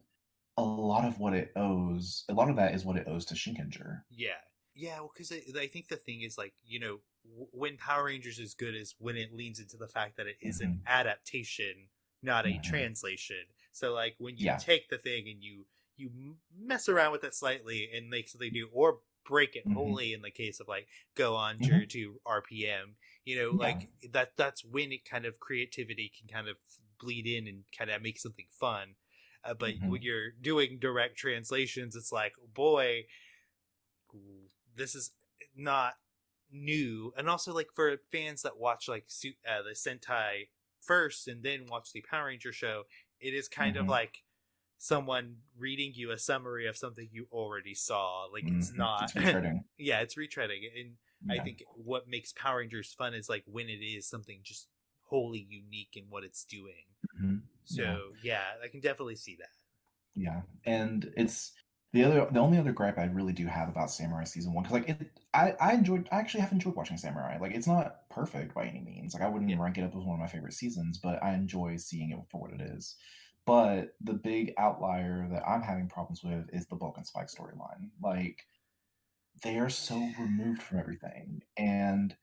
[0.57, 3.35] a lot of what it owes, a lot of that is what it owes to
[3.35, 4.03] Shinkenger.
[4.09, 4.41] Yeah.
[4.73, 8.05] Yeah, well, because I, I think the thing is like you know w- when Power
[8.05, 11.89] Rangers is good is when it leans into the fact that it is an adaptation,
[12.21, 12.59] not a Mhm.
[12.59, 13.43] translation.
[13.73, 14.57] So like when you Yeah.
[14.57, 15.65] take the thing and you
[15.97, 19.71] you mess around with it slightly and make something new, or break it Mhm.
[19.73, 21.83] wholly in the case of like go on Mhm.
[21.83, 23.51] to, to RPM, you know, Yeah.
[23.51, 26.55] like that that's when it kind of creativity can kind of
[26.97, 28.95] bleed in and kind of make something fun.
[29.43, 29.89] Uh, but Mhm.
[29.89, 33.05] when you're doing direct translations, it's like, boy,
[34.75, 35.11] this is
[35.55, 35.95] not
[36.51, 37.13] new.
[37.17, 39.05] And also, like for fans that watch like
[39.47, 40.49] uh, the Sentai
[40.81, 42.83] first and then watch the Power Ranger show,
[43.19, 43.89] it is kind of Mhm.
[43.89, 44.23] like
[44.77, 48.25] someone reading you a summary of something you already saw.
[48.25, 48.77] Like it's Mhm.
[48.77, 49.03] not.
[49.03, 49.65] It's retreading.
[49.77, 50.79] yeah, it's retreading.
[50.79, 50.97] And
[51.29, 54.67] I think what makes Power Rangers fun is like when it is something just
[55.03, 56.85] wholly unique in what it's doing.
[57.15, 57.47] Mhm.
[57.65, 59.49] So yeah, I can definitely see that.
[60.15, 61.53] Yeah, and it's
[61.93, 64.79] the other the only other gripe I really do have about Samurai season one because
[64.79, 68.53] like it I I enjoyed I actually have enjoyed watching Samurai like it's not perfect
[68.53, 69.57] by any means like I wouldn't Yeah.
[69.59, 72.41] rank it up as one of my favorite seasons but I enjoy seeing it for
[72.41, 72.95] what it is.
[73.45, 77.89] But the big outlier that I'm having problems with is the Bulk and Spike storyline.
[78.01, 78.45] Like
[79.43, 82.15] they are so removed from everything and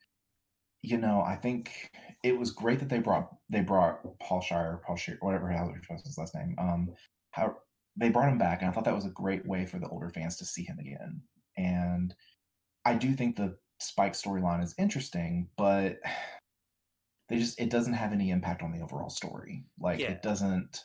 [0.83, 1.91] you know I think
[2.23, 6.07] it was great that they brought they brought Paul Schrier Paul Schrier whatever how pronounce
[6.07, 6.91] his last name um
[7.33, 7.57] how
[7.97, 10.09] they brought him back and i thought that was a great way for the older
[10.11, 11.23] fans to see him again.
[11.57, 12.15] And
[12.85, 15.99] i do think the spike storyline is interesting but
[17.29, 19.65] they just it doesn't have any impact on the overall story.
[19.79, 20.13] Like Yeah.
[20.13, 20.85] it doesn't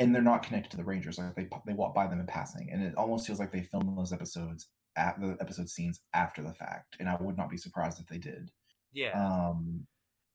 [0.00, 2.68] and they're not connected to the rangers like they they walk by them in passing
[2.72, 6.54] and it almost feels like they filmed those episodes at the episode scenes after the
[6.54, 8.50] fact and i would not be surprised if they did
[8.92, 9.12] Yeah.
[9.50, 9.86] um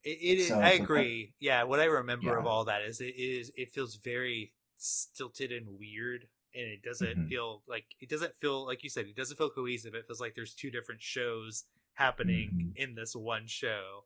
[0.03, 0.47] It, it is.
[0.49, 1.33] So, I but that- agree.
[1.39, 5.67] yeah, what I remember of all that is it is it feels very stilted and
[5.79, 7.29] weird, and it doesn't Mhm.
[7.29, 9.95] feel like it doesn't feel like you said it doesn't feel cohesive.
[9.95, 12.75] It feels like there's two different shows happening Mhm.
[12.77, 14.05] in this one show.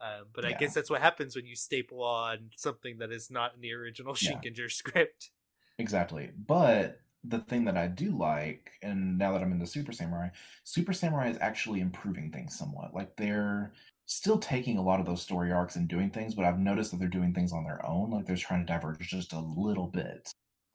[0.00, 3.54] Um, but I guess that's what happens when you staple on something that is not
[3.54, 4.68] in the original Yeah.
[4.68, 5.30] Script.
[5.78, 6.30] Exactly.
[6.36, 10.28] But the thing that I do like, and now that I'm into Super Samurai,
[10.64, 12.94] Super Samurai is actually improving things somewhat.
[12.94, 13.72] Like they're
[14.06, 16.98] still taking a lot of those story arcs and doing things, but I've noticed that
[16.98, 18.10] they're doing things on their own.
[18.10, 20.32] Like they're trying to diverge just a little bit.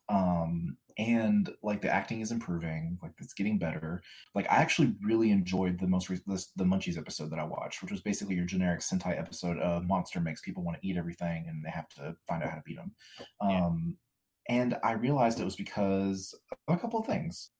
[0.09, 4.01] Um, and like the acting is improving, like it's getting better.
[4.33, 7.91] Like I actually really enjoyed the most recent the Munchies episode that I watched, which
[7.91, 9.57] was basically your generic Sentai episode.
[9.57, 12.55] A monster makes people want to eat everything, and they have to find out how
[12.55, 12.91] to beat them.
[13.41, 13.97] Um,
[14.49, 16.33] and I realized it was because
[16.67, 17.51] of a couple of things.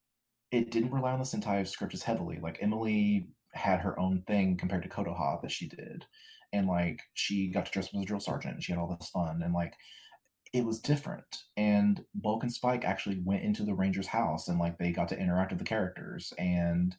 [0.52, 2.39] It didn't rely on the Sentai script as heavily.
[2.41, 6.06] Like Emily had her own thing compared to Kotoha that she did.
[6.54, 9.10] And like she got to dress up as a drill sergeant she had all this
[9.10, 9.41] fun.
[9.43, 9.73] And like
[10.54, 11.43] it was different.
[11.58, 15.19] And Bulk and Spike actually went into the Ranger's house and like they got to
[15.19, 16.95] interact with the characters and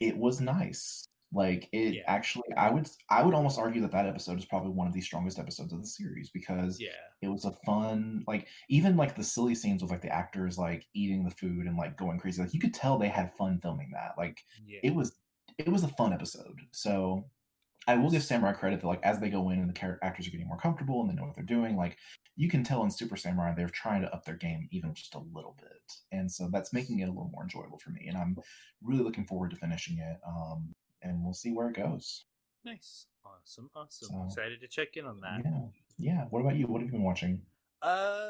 [0.00, 1.06] it was nice.
[1.34, 2.02] Like it yeah.
[2.06, 5.00] actually, I would I would almost argue that that episode is probably one of the
[5.00, 6.90] strongest episodes of the series because yeah,
[7.22, 10.86] it was a fun like even like the silly scenes with like the actors like
[10.94, 12.42] eating the food and like going crazy.
[12.42, 14.12] Like you could tell they had fun filming that.
[14.18, 14.80] Like yeah.
[14.82, 15.12] it was
[15.58, 16.60] it was a fun episode.
[16.70, 17.24] So
[17.88, 20.30] I will give Samurai credit that like as they go in and the actors are
[20.30, 21.96] getting more comfortable and they know what they're doing, like
[22.36, 25.22] you can tell in Super Samurai they're trying to up their game even just a
[25.32, 28.06] little bit, and so that's making it a little more enjoyable for me.
[28.08, 28.36] And I'm
[28.82, 30.18] really looking forward to finishing it.
[30.26, 32.24] Um, and we'll see where it goes.
[32.64, 34.08] Nice, awesome, awesome.
[34.08, 35.42] So, Excited to check in on that.
[35.44, 35.60] Yeah,
[35.98, 36.24] yeah.
[36.30, 36.66] What about you?
[36.66, 37.40] What have you been watching?
[37.80, 38.28] Uh,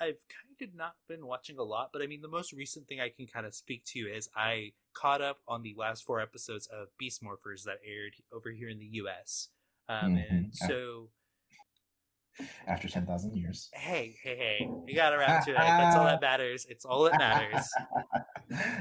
[0.00, 3.00] I've kind of not been watching a lot, but I mean, the most recent thing
[3.00, 6.66] I can kind of speak to is I caught up on the last four episodes
[6.68, 9.48] of Beast Morphers that aired over here in the U.S.
[9.88, 10.34] Um, mm-hmm.
[10.34, 11.08] and so
[12.66, 13.70] after 10,000 years.
[13.74, 14.70] Hey, hey, hey.
[14.86, 15.56] You got around to it.
[15.56, 16.66] That's all that matters.
[16.68, 17.68] It's all that matters.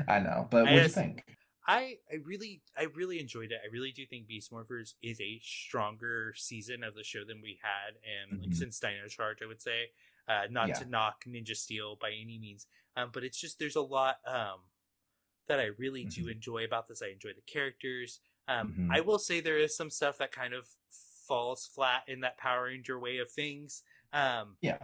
[0.08, 0.48] I know.
[0.50, 1.24] But what do you think?
[1.66, 3.60] I, I really I really enjoyed it.
[3.64, 7.60] I really do think Beast Morphers is a stronger season of the show than we
[7.62, 8.50] had and mm-hmm.
[8.50, 9.90] like since Dino Charge, I would say.
[10.28, 10.76] Uh, not yeah.
[10.76, 14.60] to knock Ninja Steel by any means, um, but it's just there's a lot um,
[15.48, 16.24] that I really mm-hmm.
[16.24, 17.02] do enjoy about this.
[17.02, 18.20] I enjoy the characters.
[18.48, 18.92] Um, mm-hmm.
[18.92, 20.68] I will say there is some stuff that kind of
[21.28, 23.84] falls flat in that Power Ranger way of things.
[24.14, 24.78] Um, yeah,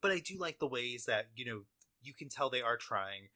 [0.00, 1.60] but I do like the ways that you know
[2.02, 3.28] you can tell they are trying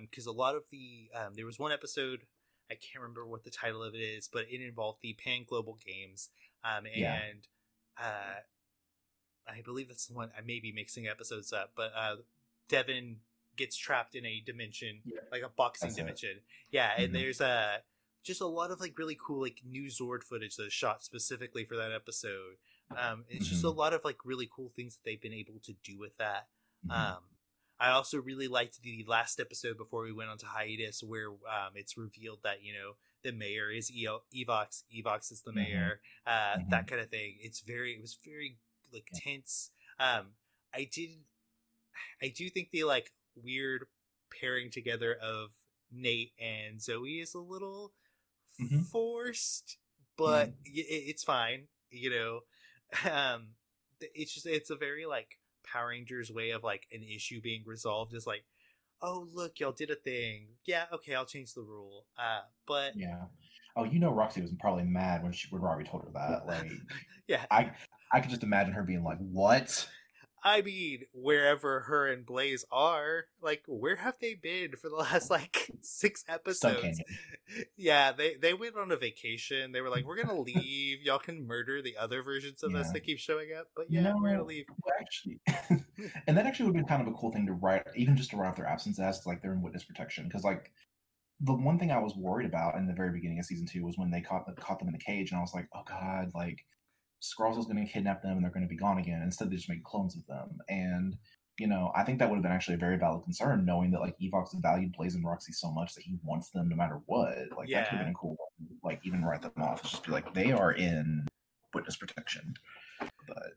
[0.00, 2.20] because um, a lot of the um, there was one episode
[2.70, 5.78] I can't remember what the title of it is, but it involved the Pan Global
[5.84, 6.30] Games,
[6.64, 7.20] um, and yeah.
[8.00, 8.40] uh,
[9.46, 10.30] I believe that's the one.
[10.36, 12.16] I may be mixing episodes up, but uh,
[12.68, 13.16] Devon
[13.56, 15.20] gets trapped in a dimension, yeah.
[15.30, 16.30] like a boxing that's dimension.
[16.30, 16.42] It.
[16.70, 17.14] Yeah, and mm-hmm.
[17.14, 17.76] there's a uh,
[18.24, 21.76] just a lot of like really cool like new Zord footage that's shot specifically for
[21.76, 22.56] that episode.
[22.96, 23.50] Um, it's mm-hmm.
[23.50, 23.78] just a mm-hmm.
[23.78, 26.46] lot of like really cool things that they've been able to do with that.
[26.86, 26.92] Mm-hmm.
[26.92, 27.18] Um,
[27.82, 31.72] I also really liked the last episode before we went on to hiatus, where um,
[31.74, 32.92] it's revealed that you know
[33.24, 35.60] the mayor is Evox, Evox is the mm-hmm.
[35.60, 36.70] mayor, uh, mm-hmm.
[36.70, 37.34] that kind of thing.
[37.40, 38.58] It's very, it was very
[38.92, 39.70] like tense.
[39.98, 40.28] Um,
[40.72, 41.10] I did,
[42.22, 43.86] I do think the like weird
[44.40, 45.50] pairing together of
[45.90, 47.92] Nate and Zoe is a little
[48.60, 48.82] mm-hmm.
[48.82, 49.78] forced,
[50.16, 50.76] but mm-hmm.
[50.76, 51.64] it, it's fine.
[51.90, 52.40] You know,
[53.12, 53.48] um,
[54.00, 55.38] it's just it's a very like
[55.72, 58.44] Power Rangers way of like an issue being resolved is like,
[59.00, 60.48] oh look, y'all did a thing.
[60.66, 62.06] Yeah, okay, I'll change the rule.
[62.18, 63.24] Uh, but yeah.
[63.74, 66.46] Oh, you know, Roxy was probably mad when she when Robbie told her that.
[66.46, 66.70] Like,
[67.26, 67.72] yeah, I
[68.12, 69.88] I could just imagine her being like, "What?
[70.44, 75.30] I mean, wherever her and Blaze are, like, where have they been for the last
[75.30, 77.00] like six episodes?
[77.76, 79.72] Yeah, they they went on a vacation.
[79.72, 81.02] They were like, "We're gonna leave.
[81.02, 82.78] Y'all can murder the other versions of yeah.
[82.78, 84.64] us that keep showing up." But yeah, no, we're gonna leave.
[84.98, 85.38] Actually,
[86.26, 88.38] and that actually would be kind of a cool thing to write, even just to
[88.38, 90.24] write off their absence as like they're in witness protection.
[90.24, 90.70] Because like
[91.40, 93.98] the one thing I was worried about in the very beginning of season two was
[93.98, 96.64] when they caught caught them in the cage, and I was like, "Oh God!" Like
[97.22, 99.22] Scrozzle is going to kidnap them and they're going to be gone again.
[99.22, 100.58] Instead, they just make clones of them.
[100.68, 101.16] And,
[101.58, 104.00] you know, I think that would have been actually a very valid concern, knowing that,
[104.00, 107.38] like, Evox valued Blaze and Roxy so much that he wants them no matter what.
[107.56, 107.82] Like, yeah.
[107.82, 108.36] that could have been cool.
[108.82, 109.82] Like, even write them off.
[109.82, 111.26] Just be like, they are in
[111.72, 112.54] witness protection.
[113.28, 113.52] But,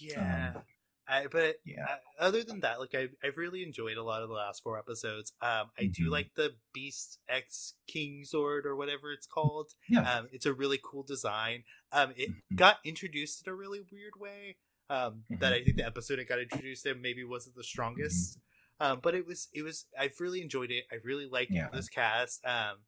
[0.00, 0.52] yeah.
[0.56, 0.62] Um,
[1.10, 1.84] I, but yeah.
[1.84, 4.78] Uh, other than that, like I, I've really enjoyed a lot of the last four
[4.78, 5.32] episodes.
[5.42, 6.04] Um, I mm-hmm.
[6.04, 9.72] do like the Beast X King Zord or whatever it's called.
[9.88, 10.08] Yeah.
[10.10, 11.64] Um, it's a really cool design.
[11.92, 12.56] Um, it mm-hmm.
[12.56, 14.56] got introduced in a really weird way.
[14.88, 15.40] Um, mm-hmm.
[15.40, 18.38] that I think the episode it got introduced in maybe wasn't the strongest.
[18.80, 18.92] Mm-hmm.
[18.92, 19.86] Um, but it was, it was.
[19.98, 20.84] I've really enjoyed it.
[20.90, 21.68] I really like yeah.
[21.72, 22.44] this cast.
[22.46, 22.78] Um,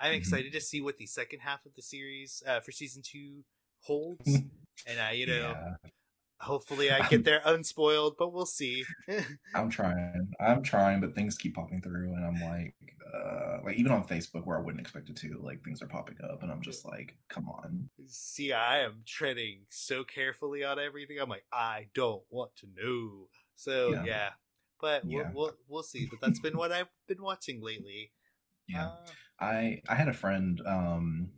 [0.00, 0.14] I'm mm-hmm.
[0.14, 3.44] excited to see what the second half of the series uh, for season two
[3.80, 4.26] holds.
[4.86, 5.54] and I, you know.
[5.82, 5.90] Yeah
[6.42, 8.84] hopefully I get there unspoiled, but we'll see.
[9.54, 10.32] I'm trying.
[10.40, 12.74] I'm trying, but things keep popping through, and I'm like,
[13.14, 16.16] uh, like even on Facebook where I wouldn't expect it to, like things are popping
[16.30, 17.88] up, and I'm just like, come on.
[18.08, 21.18] See, I am treading so carefully on everything.
[21.20, 23.28] I'm like, I don't want to know.
[23.54, 24.28] So yeah, yeah.
[24.80, 25.30] but yeah.
[25.32, 26.06] We'll, we'll, we'll see.
[26.10, 28.12] But that's been what I've been watching lately.
[28.68, 28.96] Yeah, uh,
[29.40, 30.62] I I had a friend.
[30.64, 31.30] um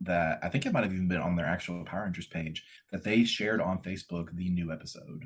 [0.00, 3.04] that I think it might have even been on their actual Power Rangers page that
[3.04, 5.24] they shared on Facebook the new episode.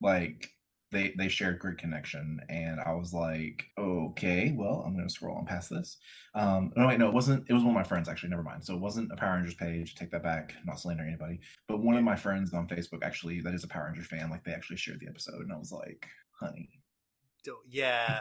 [0.00, 0.50] Like
[0.90, 5.44] they they shared Grid Connection, and I was like, okay, well, I'm gonna scroll on
[5.46, 5.98] past this.
[6.34, 7.44] Um, no, wait, no, it wasn't.
[7.48, 8.30] It was one of my friends actually.
[8.30, 8.64] Never mind.
[8.64, 9.94] So it wasn't a Power Rangers page.
[9.94, 10.54] Take that back.
[10.64, 13.86] Not slandering anybody, but one of my friends on Facebook actually that is a Power
[13.86, 14.30] Rangers fan.
[14.30, 16.06] Like they actually shared the episode, and I was like,
[16.40, 16.68] honey,
[17.68, 18.20] yeah,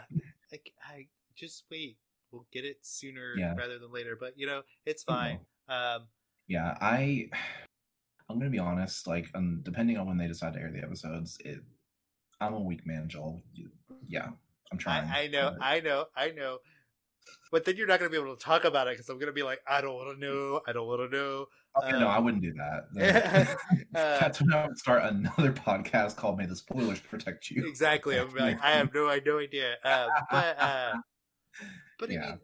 [0.52, 1.98] I, I just wait.
[2.34, 3.54] We'll get it sooner Yeah.
[3.56, 4.18] rather than later.
[4.20, 5.40] But you know, it's fine.
[5.70, 6.08] Um,
[6.48, 7.30] yeah, I.
[8.30, 9.06] I'm gonna be honest.
[9.06, 11.60] Like, um, depending on when they decide to air the episodes, it.
[12.42, 13.42] I'm a weak man, Joel.
[14.08, 14.30] Yeah,
[14.72, 15.08] I'm trying.
[15.10, 16.58] I, I know, but- I know, I know.
[17.52, 19.44] But then you're not to be able to talk about it because I'm to be
[19.44, 20.60] like, I don't want to know.
[20.68, 21.46] I don't want to know.
[21.82, 23.58] Okay, no, I um, wouldn't do that.
[23.96, 28.18] Uh, That's when I would start another podcast called "May the Spoilers Protect You." Exactly.
[28.18, 29.74] I'm like, I have no, I no idea.
[29.84, 30.94] Um, but, uh,
[32.00, 32.40] but I mean,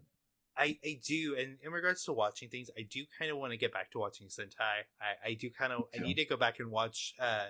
[0.57, 3.57] I, I do, and in regards to watching things, I do kind of want to
[3.57, 4.83] get back to watching Sentai.
[4.99, 7.47] I, I do kind of, I need to go back and watch uh,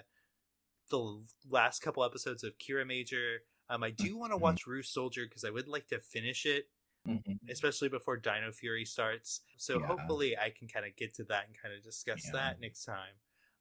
[0.89, 3.37] the last couple episodes of Kiramager.
[3.69, 4.41] Um, I do want to Mhm.
[4.41, 6.69] watch Ryusoulger because I would like to finish it,
[7.07, 7.39] Mhm.
[7.49, 9.41] especially before Dino Fury starts.
[9.57, 9.87] So Yeah.
[9.87, 12.31] hopefully, I can kind of get to that and kind of discuss Yeah.
[12.33, 13.13] that next time.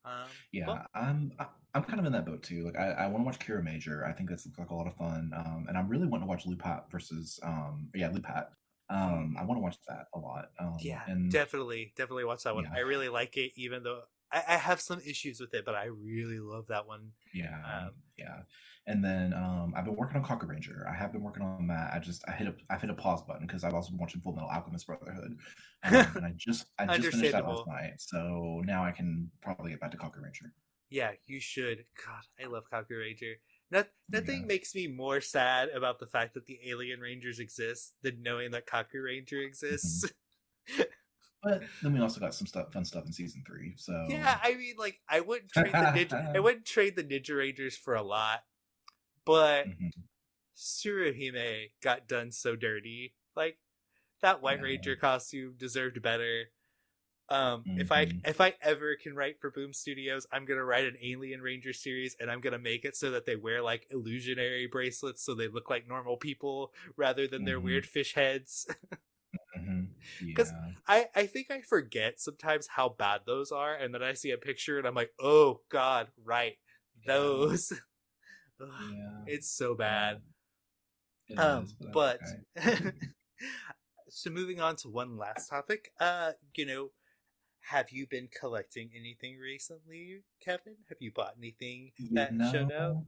[0.09, 2.65] Um, Yeah, well, I'm I- I'm kind of in that boat too.
[2.65, 4.09] Like I, I want to watch Kiramager.
[4.09, 5.31] I think that's looks like a lot of fun.
[5.37, 8.47] Um, and I'm really wanting to watch Lupat versus um yeah Lupat.
[8.91, 10.47] Um, I want to watch that a lot.
[10.59, 12.65] Um, yeah, and definitely, definitely watch that one.
[12.65, 12.71] Yeah.
[12.75, 14.01] I really like it, even though
[14.33, 17.13] I, I have some issues with it, but I really love that one.
[17.35, 18.43] yeah, um, yeah.
[18.87, 20.87] And then um, I've been working on Kaku Ranger.
[20.91, 21.93] I have been working on that.
[21.93, 24.21] I just I hit a I've hit a pause button because I've also been watching
[24.23, 25.37] Fullmetal Alchemist Brotherhood.
[25.85, 29.71] Um, and I just I just finished that last night, so now I can probably
[29.71, 30.53] get back to Kaku Ranger.
[30.91, 31.85] Yeah, you should.
[32.05, 33.35] God, I love Kaku Ranger.
[33.71, 34.47] Not, nothing Yeah.
[34.47, 38.67] makes me more sad about the fact that the Alien Rangers exist than knowing that
[38.67, 40.11] Kaku Ranger exists.
[41.43, 43.75] But then we also got some stuff, fun stuff in season three.
[43.77, 46.15] So Yeah, I mean, like, I wouldn't trade the ninja.
[46.35, 48.45] I wouldn't trade the Ninja Rangers for a lot,
[49.25, 50.09] but Mhm.
[50.57, 53.17] Tsuruhime got done so dirty.
[53.37, 53.59] Like
[54.23, 54.63] that White Yeah.
[54.63, 56.47] Ranger costume deserved better.
[57.31, 58.23] Um, if I Mhm.
[58.25, 62.17] if I ever can write for Boom Studios, I'm gonna write an Alien Ranger series,
[62.21, 65.71] and I'm gonna make it so that they wear like illusionary bracelets, so they look
[65.71, 67.61] like normal people rather than their Mhm.
[67.61, 68.67] weird fish heads.
[69.57, 69.89] Mhm.
[70.35, 70.71] 'Cause Yeah.
[70.87, 74.39] I I think I forget sometimes how bad those are, and then I see a
[74.39, 76.59] picture and I'm like, oh god, right,
[77.05, 77.15] Yeah.
[77.15, 77.73] those.
[78.61, 79.25] Ugh, Yeah.
[79.27, 80.23] It's so bad.
[81.29, 82.21] It um, is, that's but
[82.59, 82.93] okay.
[84.09, 86.91] so moving on to one last topic, uh, you know,
[87.61, 90.77] have you been collecting anything recently, Kevin?
[90.89, 93.05] Have you bought anything that showed up?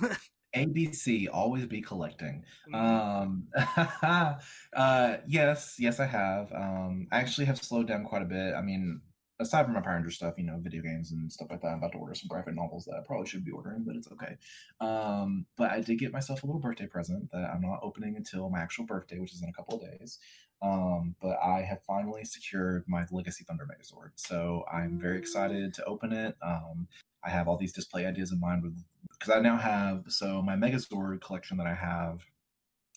[0.54, 2.44] ABC always be collecting.
[2.68, 2.74] Mhm.
[2.74, 3.48] Um,
[4.72, 6.52] uh, yes, yes, I have.
[6.52, 8.54] Um, I actually have slowed down quite a bit.
[8.54, 9.00] I mean,
[9.40, 11.78] aside from my Power Ranger stuff, you know, video games and stuff like that, I'm
[11.78, 14.36] about to order some graphic novels that I probably should be ordering, but it's okay.
[14.80, 18.48] Um, but I did get myself a little birthday present that I'm not opening until
[18.48, 20.18] my actual birthday, which is in a couple of days.
[20.62, 25.84] Um, but I have finally secured my Legacy Thunder Megazord, so I'm very excited to
[25.84, 26.36] open it.
[26.40, 26.88] Um,
[27.24, 28.76] I have all these display ideas in mind with
[29.10, 32.24] because I now have so my Megazord collection that I have.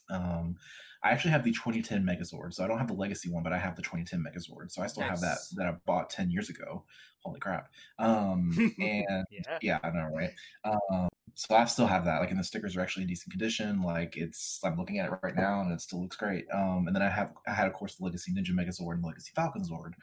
[0.10, 0.56] Um,
[1.04, 3.58] I actually have the 2010 Megazord, so I don't have the Legacy one, but I
[3.58, 6.84] have the 2010 Megazord, so I still have that that I bought 10 years ago.
[7.20, 7.70] Holy crap!
[8.00, 9.58] Um, and yeah.
[9.62, 10.32] yeah, I know, right?
[10.64, 12.20] Um, so I still have that.
[12.20, 13.82] Like, and the stickers are actually in decent condition.
[13.82, 16.46] Like, it's I'm looking at it right now, and it still looks great.
[16.54, 19.08] Um, and then I have I had, of course, the Legacy Ninja Megazord and the
[19.08, 19.94] Legacy Falcon Zord.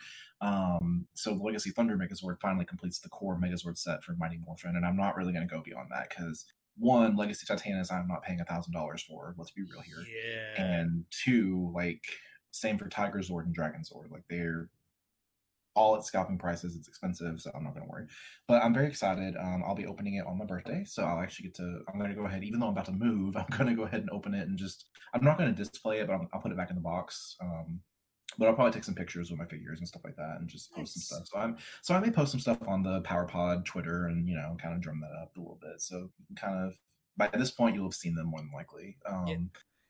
[0.40, 4.76] Um, so the Legacy Thunder Megazord finally completes the core Megazord set for Mighty Morphin,
[4.76, 8.22] and I'm not really going to go beyond that because one, Legacy Titanus, I'm not
[8.22, 9.34] paying a thousand dollars for.
[9.38, 10.04] Let's be real here.
[10.06, 10.62] Yeah.
[10.62, 12.04] And two, like
[12.50, 14.10] same for Tiger Zord and Dragon Zord.
[14.10, 14.68] Like they're
[15.74, 16.76] all at scalping prices.
[16.76, 18.06] It's expensive, so I'm not going to worry.
[18.46, 19.34] But I'm very excited.
[19.36, 21.80] Um, I'll be opening it on my birthday, so I'll actually get to.
[21.88, 23.36] I'm going to go ahead, even though I'm about to move.
[23.36, 24.86] I'm going to go ahead and open it and just.
[25.12, 27.36] I'm not going to display it, but I'm, I'll put it back in the box.
[27.40, 27.80] Um,
[28.38, 30.72] but I'll probably take some pictures with my figures and stuff like that, and just
[30.72, 31.28] post some stuff.
[31.28, 34.56] So I'm so I may post some stuff on the PowerPod Twitter, and you know,
[34.60, 35.80] kind of drum that up a little bit.
[35.80, 36.74] So kind of
[37.16, 38.96] by this point you'll have seen them more than likely.
[39.06, 39.36] Um, Yeah.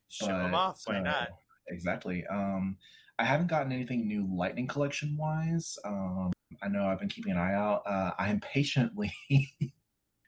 [0.09, 0.83] Show them but, off.
[0.85, 1.31] Why not?
[1.69, 2.25] Exactly.
[2.27, 2.77] Um,
[3.19, 5.79] I haven't gotten anything new Lightning Collection wise.
[5.85, 7.83] Um, I know I've been keeping an eye out.
[7.87, 9.13] Uh, I am patiently,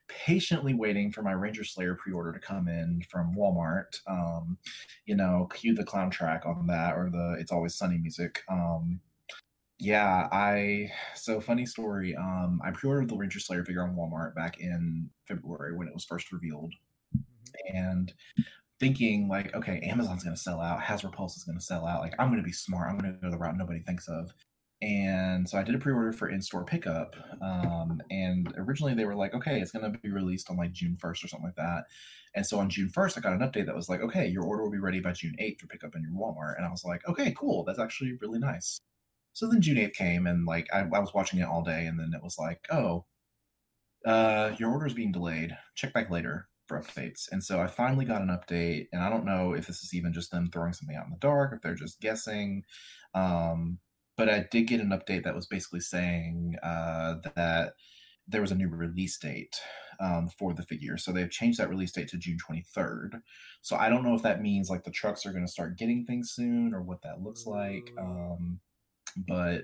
[0.07, 3.99] patiently waiting for my Ranger Slayer pre-order to come in from Walmart.
[4.07, 4.57] Um,
[5.05, 8.43] you know, cue the clown track on that or the "It's Always Sunny" music.
[8.49, 9.01] Um,
[9.79, 12.15] yeah, I so funny story.
[12.15, 16.05] Um, I pre-ordered the Ranger Slayer figure on Walmart back in February when it was
[16.05, 16.73] first revealed
[17.15, 17.25] Mhm.
[17.73, 18.13] and
[18.79, 22.01] thinking like, okay, Amazon's going to sell out, Hasbro Pulse is going to sell out.
[22.01, 22.89] Like, I'm going to be smart.
[22.89, 24.31] I'm going to go the route nobody thinks of.
[24.81, 27.15] and so I did a pre-order for in-store pickup.
[27.41, 30.97] Um, and originally they were like, okay, it's going to be released on like June
[31.03, 31.85] 1st or something like that.
[32.35, 34.63] And so on June 1st, I got an update that was like, okay, your order
[34.63, 36.57] will be ready by June 8th for pickup in your Walmart.
[36.57, 37.63] And I was like, okay, cool.
[37.63, 38.79] That's actually really nice.
[39.33, 41.99] So then June 8th came and like I, I was watching it all day and
[41.99, 43.05] then it was like, oh,
[44.05, 45.57] uh, your order is being delayed.
[45.75, 47.27] Check back later for updates.
[47.31, 50.13] And so I finally got an update, and I don't know if this is even
[50.13, 52.63] just them throwing something out in the dark, if they're just guessing.
[53.13, 53.79] Um,
[54.17, 57.73] but I did get an update that was basically saying uh, that
[58.27, 59.55] there was a new release date
[59.99, 60.97] um, for the figure.
[60.97, 63.21] So they've changed that release date to June 23rd.
[63.61, 66.05] So I don't know if that means like the trucks are going to start getting
[66.05, 67.91] things soon or what that looks like.
[67.99, 68.59] Um,
[69.27, 69.63] but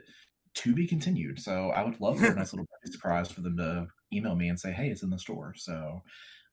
[0.55, 1.39] to be continued.
[1.39, 4.59] So I would love for a nice little surprise for them to email me and
[4.59, 5.53] say, hey, it's in the store.
[5.55, 6.03] So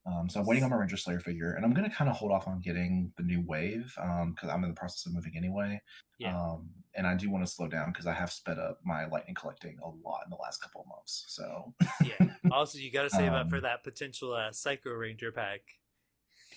[0.06, 2.32] um, so I'm waiting on my Ranger Slayer figure, and I'm gonna kind of hold
[2.32, 5.80] off on getting the new wave because um, I'm in the process of moving anyway.
[6.18, 6.38] Yeah.
[6.38, 9.34] Um, and I do want to slow down because I have sped up my lightning
[9.34, 11.24] collecting a lot in the last couple of months.
[11.28, 12.34] So yeah.
[12.52, 15.60] Also, you got to save up for um that potential uh, Psycho Ranger pack.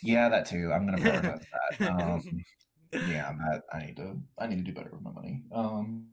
[0.02, 0.72] Yeah, that too.
[0.74, 1.46] I'm gonna prioritize
[1.80, 2.22] that.
[2.94, 5.44] Yeah, that I need to I need to do better with my money.
[5.54, 6.08] Um,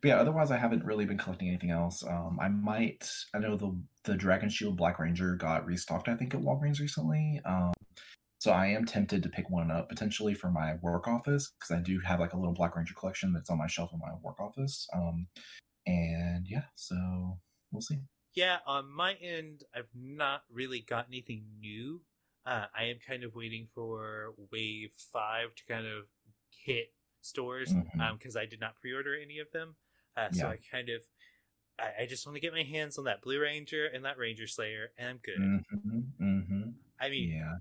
[0.00, 2.04] but yeah, otherwise I haven't really been collecting anything else.
[2.04, 6.34] Um, I might I know the the Dragon Shield Black Ranger got restocked I think
[6.34, 7.40] at Walgreens recently.
[7.44, 7.72] Um,
[8.38, 11.82] so I am tempted to pick one up potentially for my work office because I
[11.82, 14.40] do have like a little Black Ranger collection that's on my shelf in my work
[14.40, 14.88] office.
[14.94, 15.26] Um,
[15.86, 17.38] and yeah, so
[17.70, 17.98] we'll see.
[18.34, 22.00] Yeah, on my end, I've not really got anything new.
[22.46, 26.04] Uh, I am kind of waiting for Wave Five to kind of
[26.64, 28.00] hit stores because mm-hmm.
[28.00, 29.76] um, I did not pre-order any of them.
[30.16, 30.50] Uh, so yeah.
[30.50, 31.02] I kind of
[31.78, 34.46] I, I, just want to get my hands on that Blue Ranger and that Ranger
[34.46, 35.38] Slayer, and I'm good.
[35.40, 36.24] Mm-hmm.
[36.24, 36.70] Mm-hmm.
[37.00, 37.56] I mean, yeah.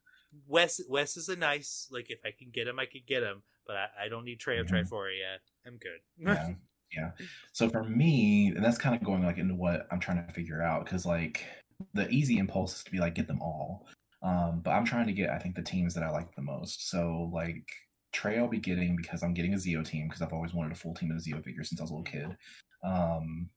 [0.48, 3.44] Wes Wes is a nice like if I can get him, I could get him,
[3.66, 4.76] but I, I don't need Trey of mm-hmm.
[4.76, 5.38] Triforia.
[5.66, 6.00] I'm good.
[6.18, 6.54] yeah.
[6.92, 7.12] Yeah.
[7.54, 10.64] So for me, and that's kind of going like into what I'm trying to figure
[10.64, 11.46] out because like
[11.94, 13.86] the easy impulse is to be like get them all.
[14.24, 16.90] Um, but I'm trying to get I think the teams that I like the most.
[16.90, 17.68] So like
[18.12, 20.76] Trey I'll be getting because I'm getting a Zeo team because I've always wanted a
[20.76, 22.38] full team of Zeo figures since I was a little kid.
[22.84, 23.50] Um,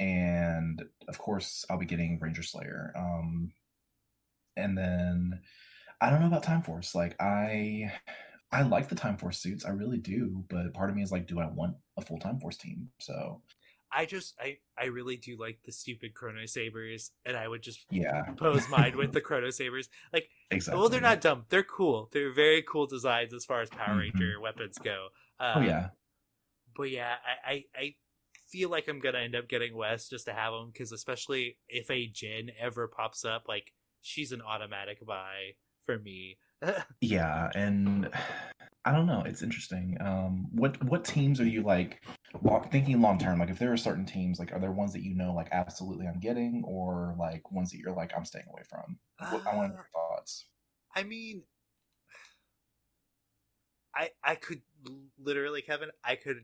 [0.00, 2.92] and of course I'll be getting Ranger Slayer.
[2.96, 3.52] Um,
[4.56, 5.40] and then
[6.00, 6.94] I don't know about Time Force.
[6.94, 7.92] Like I
[8.52, 11.26] I like the Time Force suits, I really do, but part of me is like,
[11.26, 12.88] do I want a full Time Force team?
[13.00, 13.42] So
[13.92, 17.84] I just I I really do like the stupid Chrono Sabers, and I would just
[17.90, 19.88] yeah pose mine with the Chrono Sabers.
[20.12, 20.80] Like exactly.
[20.80, 21.44] Well, they're not dumb.
[21.48, 22.10] They're cool.
[22.12, 23.98] They're very cool designs as far as Power mm-hmm.
[23.98, 25.08] Ranger weapons go.
[25.40, 25.88] Oh, um, oh yeah.
[26.76, 27.14] But yeah,
[27.46, 27.94] I, I I
[28.50, 31.90] feel like I'm gonna end up getting Wes just to have them because especially if
[31.90, 35.54] a Jen ever pops up, like she's an automatic buy
[35.84, 36.38] for me.
[37.00, 38.10] yeah, and
[38.84, 39.22] I don't know.
[39.24, 39.96] It's interesting.
[40.00, 42.02] Um, what what teams are you like
[42.70, 43.38] thinking long term?
[43.38, 46.06] Like, if there are certain teams, like, are there ones that you know, like, absolutely
[46.06, 48.98] I'm getting, or like ones that you're like I'm staying away from?
[49.30, 50.46] What, uh, I want your thoughts.
[50.94, 51.42] I mean,
[53.94, 54.60] I I could
[55.18, 56.42] literally, Kevin, I could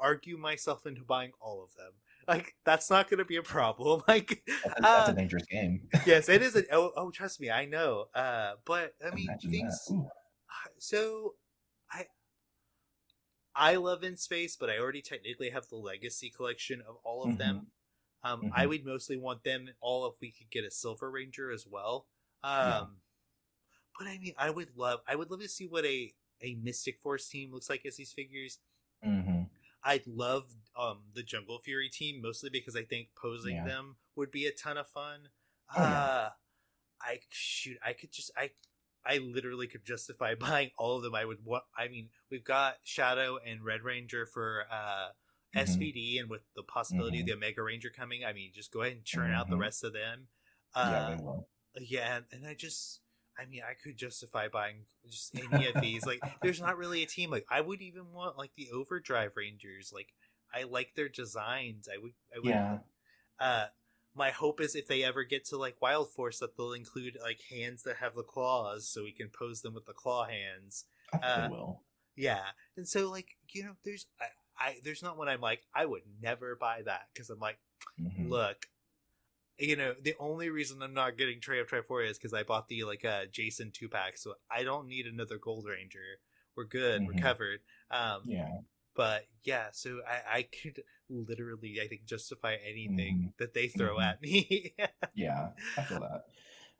[0.00, 1.92] argue myself into buying all of them.
[2.26, 4.02] Like that's not going to be a problem.
[4.08, 5.88] Like that's, that's uh, a dangerous game.
[6.06, 6.56] yes, it is.
[6.56, 8.06] A, oh, oh, trust me, I know.
[8.14, 9.92] Uh, but I mean, Imagine things.
[10.78, 11.34] So
[13.58, 17.30] I love in space, but I already technically have the legacy collection of all of
[17.30, 17.38] mm-hmm.
[17.38, 17.66] them.
[18.22, 18.48] Um, mm-hmm.
[18.54, 22.06] I would mostly want them all if we could get a Silver Ranger as well.
[22.44, 22.84] Um, yeah.
[23.98, 27.00] but I mean, I would love, I would love to see what a a Mystic
[27.00, 28.58] Force team looks like as these figures.
[29.04, 29.42] Mm-hmm.
[29.82, 30.44] I'd love
[30.78, 33.66] um, the Jungle Fury team mostly because I think posing yeah.
[33.66, 35.30] them would be a ton of fun.
[35.76, 35.98] Oh, yeah.
[35.98, 36.28] uh,
[37.02, 38.50] I shoot, I could just I
[39.08, 41.14] I literally could justify buying all of them.
[41.14, 41.64] I would want.
[41.76, 45.08] I mean, we've got Shadow and Red Ranger for uh,
[45.56, 45.58] mm-hmm.
[45.58, 47.22] SPD, and with the possibility mm-hmm.
[47.22, 49.34] of the Omega Ranger coming, I mean, just go ahead and churn mm-hmm.
[49.34, 49.62] out the mm-hmm.
[49.62, 50.28] rest of them.
[50.74, 51.48] Uh, yeah, they will.
[51.80, 53.00] Yeah, and, and I just,
[53.38, 56.04] I mean, I could justify buying just any of these.
[56.04, 57.30] Like, there's not really a team.
[57.30, 59.92] Like, I would even want like the Overdrive Rangers.
[59.94, 60.08] Like,
[60.52, 61.88] I like their designs.
[61.92, 62.48] I would, I would.
[62.48, 62.78] Yeah.
[63.40, 63.66] Uh,
[64.14, 67.40] my hope is if they ever get to like Wild Force that they'll include like
[67.50, 70.84] hands that have the claws, so we can pose them with the claw hands.
[71.12, 71.82] I uh, will.
[72.16, 72.42] Yeah,
[72.76, 74.24] and so like you know, there's I,
[74.58, 77.58] I there's not one I'm like I would never buy that because I'm like,
[78.00, 78.28] mm-hmm.
[78.28, 78.66] look,
[79.58, 82.68] you know, the only reason I'm not getting Trey of Triforia is because I bought
[82.68, 86.20] the like uh Jason two pack, so I don't need another Gold Ranger.
[86.56, 87.02] We're good.
[87.02, 87.16] Mm-hmm.
[87.16, 87.60] We're covered.
[87.90, 88.48] Um, yeah
[88.98, 93.28] but yeah so i i could literally i think justify anything mm-hmm.
[93.38, 94.02] that they throw mm-hmm.
[94.02, 94.74] at me
[95.14, 96.24] yeah i feel that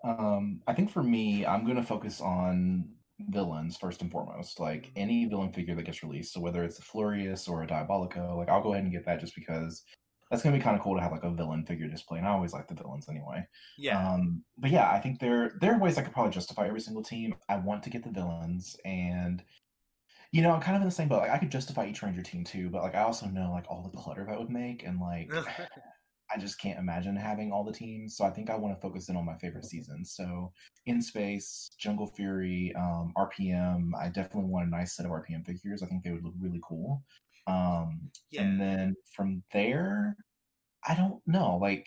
[0.04, 4.60] um i think for me i'm gonna focus on villains first and foremost.
[4.60, 8.36] Like any villain figure that gets released, so whether it's a Flurious or a Diabolico,
[8.36, 9.82] like I'll go ahead and get that just because
[10.30, 12.18] that's gonna be kind of cool to have like a villain figure display.
[12.18, 13.46] And I always like the villains anyway.
[13.76, 14.12] Yeah.
[14.12, 17.02] Um, but yeah, I think there there are ways I could probably justify every single
[17.02, 17.34] team.
[17.48, 19.42] I want to get the villains, and
[20.32, 21.22] you know, I'm kind of in the same boat.
[21.22, 23.82] Like I could justify each Ranger team too, but like I also know like all
[23.82, 25.30] the clutter that would make, and like
[26.34, 28.16] I just can't imagine having all the teams.
[28.16, 30.12] So I think I want to focus in on my favorite seasons.
[30.14, 30.52] So
[30.86, 33.90] in space, Jungle Fury, um, RPM.
[33.98, 35.82] I definitely want a nice set of RPM figures.
[35.82, 37.02] I think they would look really cool.
[37.46, 38.42] Um, Yeah.
[38.42, 40.16] And then from there,
[40.86, 41.56] I don't know.
[41.56, 41.86] Like,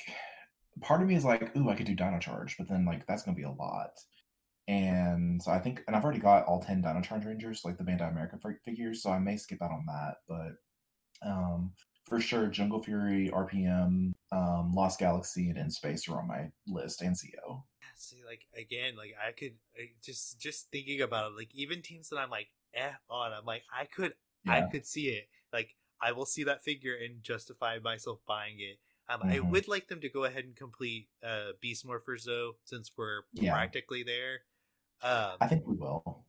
[0.82, 3.24] part of me is like, ooh, I could do Dino Charge, but then like that's
[3.24, 3.92] gonna be a lot.
[4.68, 7.84] And so I think, and I've already got all ten Dino Charge Rangers, like the
[7.84, 10.18] Bandai America figures, so I may skip out on that.
[10.28, 10.54] But
[11.28, 11.76] um,
[12.08, 17.02] for sure, Jungle Fury, RPM, um, Lost Galaxy, and In Space are on my list,
[17.02, 17.64] and Zeo.
[17.96, 22.10] See, like again, like I could I just just thinking about it, like even teams
[22.10, 24.16] that I'm like eh on, I'm like I could
[24.48, 25.28] I could see it.
[25.54, 28.80] Like I will see that figure and justify myself buying it.
[29.10, 29.40] Um, I Mhm.
[29.40, 33.50] would like them to go ahead and complete uh Beast Morphers though, since we're Yeah.
[33.50, 34.42] practically there.
[35.04, 36.24] Um, I think we will.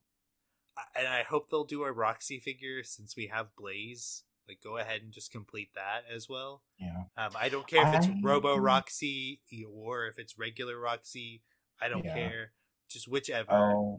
[0.96, 4.24] And I hope they'll do a Roxy figure since we have Blaze.
[4.48, 6.62] Like, go ahead and just complete that as well.
[6.78, 7.04] Yeah.
[7.16, 11.42] Um, I don't care if it's I- Robo Roxy or if it's regular Roxy.
[11.80, 12.14] I don't Yeah.
[12.14, 12.52] care.
[12.88, 13.52] Just whichever.
[13.52, 13.98] Oh,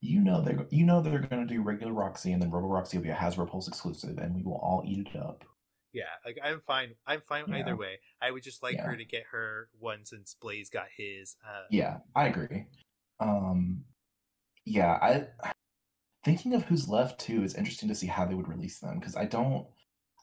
[0.00, 3.04] you know they're you know they're gonna do regular Roxy, and then Robo Roxy will
[3.04, 5.44] be a Hasbro Pulse exclusive, and we will all eat it up.
[5.92, 6.96] Yeah, like I'm fine.
[7.06, 7.58] I'm fine Yeah.
[7.60, 8.00] either way.
[8.20, 8.86] I would just like Yeah.
[8.86, 11.36] her to get her one since Blaze got his.
[11.46, 12.66] Uh, Yeah, I agree.
[13.22, 13.84] Um,
[14.64, 15.26] yeah, I
[16.24, 17.42] thinking of who's left too.
[17.42, 19.66] It's interesting to see how they would release them because I don't,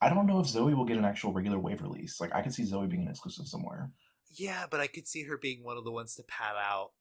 [0.02, 2.20] I don't know if Zoe will get an actual regular wave release.
[2.22, 3.92] Like I could see Zoe being an exclusive somewhere.
[4.36, 6.92] yeah, but I could see her being one of the ones to pad out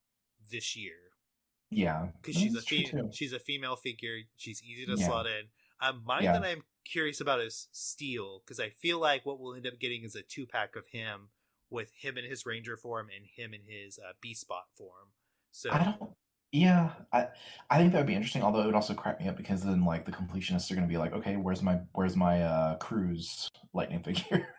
[0.51, 0.95] this year.
[1.71, 4.17] Yeah, because she's a fe- she's a female figure.
[4.37, 5.05] She's easy to Yeah.
[5.05, 5.45] slot in.
[5.81, 6.33] Um, mine Yeah.
[6.33, 10.03] that I'm curious about is Steel because I feel like what we'll end up getting
[10.03, 11.29] is a two pack of him
[11.69, 15.13] with him in his Ranger form and him in his uh, B spot form.
[15.51, 16.11] So I don't.
[16.51, 17.27] Yeah, I
[17.69, 18.41] I think that would be interesting.
[18.41, 20.97] Although it would also crack me up because then like the completionists are gonna be
[20.97, 24.47] like, okay, where's my where's my uh cruise lightning figure?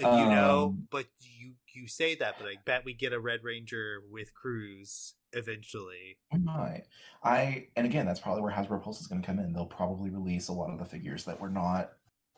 [0.00, 3.44] You know, Um, but you you say that, but I bet we get a Red
[3.44, 6.18] Ranger with Cruise eventually.
[6.32, 6.84] We might.
[7.22, 9.52] I and again, that's probably where Hasbro Pulse is going to come in.
[9.52, 11.92] They'll probably release a lot of the figures that we're not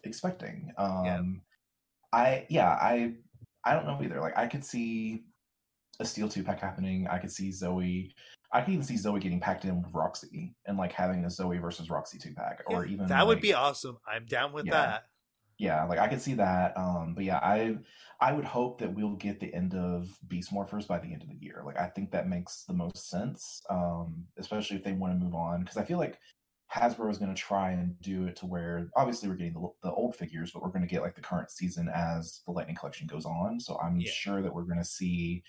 [0.04, 0.72] expecting.
[0.76, 1.22] Um Yeah.
[2.12, 3.14] I yeah, I
[3.64, 4.20] I don't know either.
[4.20, 5.24] Like I could see
[6.01, 7.07] a Steel two pack happening.
[7.09, 8.12] I could see Zoe.
[8.53, 11.59] I could even see Zoe getting packed in with Roxy and like having a Zoe
[11.59, 13.98] versus Roxy two pack, or Yeah, even that would be awesome.
[14.07, 14.72] I'm down with Yeah.
[14.72, 15.07] that.
[15.59, 16.76] yeah, like I could see that.
[16.76, 17.78] Um, but yeah, I
[18.18, 21.28] I would hope that we'll get the end of Beast Morphers by the end of
[21.28, 21.62] the year.
[21.64, 23.62] Like I think that makes the most sense.
[23.70, 26.18] Um, especially if they want to move on, because I feel like
[26.74, 29.92] Hasbro is going to try and do it to where obviously we're getting the, the
[29.92, 33.07] old figures, but we're going to get like the current season as the Lightning Collection
[33.09, 33.59] goes on.
[33.61, 34.11] So I'm Yeah.
[34.12, 35.42] sure that we're going to see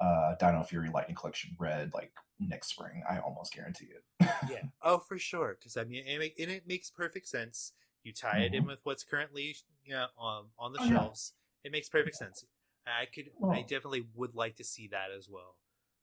[0.00, 3.02] uh Dino Fury Lightning Collection Red like next spring.
[3.08, 4.28] I almost guarantee it.
[4.50, 4.62] yeah.
[4.82, 5.56] Oh, for sure.
[5.58, 7.72] Because I mean, it, and it makes perfect sense.
[8.04, 10.88] You tie it in with what's currently you know, um, on the Mm-hmm.
[10.90, 11.00] Oh, yeah.
[11.00, 11.32] shelves.
[11.64, 12.44] It makes perfect sense.
[12.86, 15.56] I could, I definitely would like to see that as well.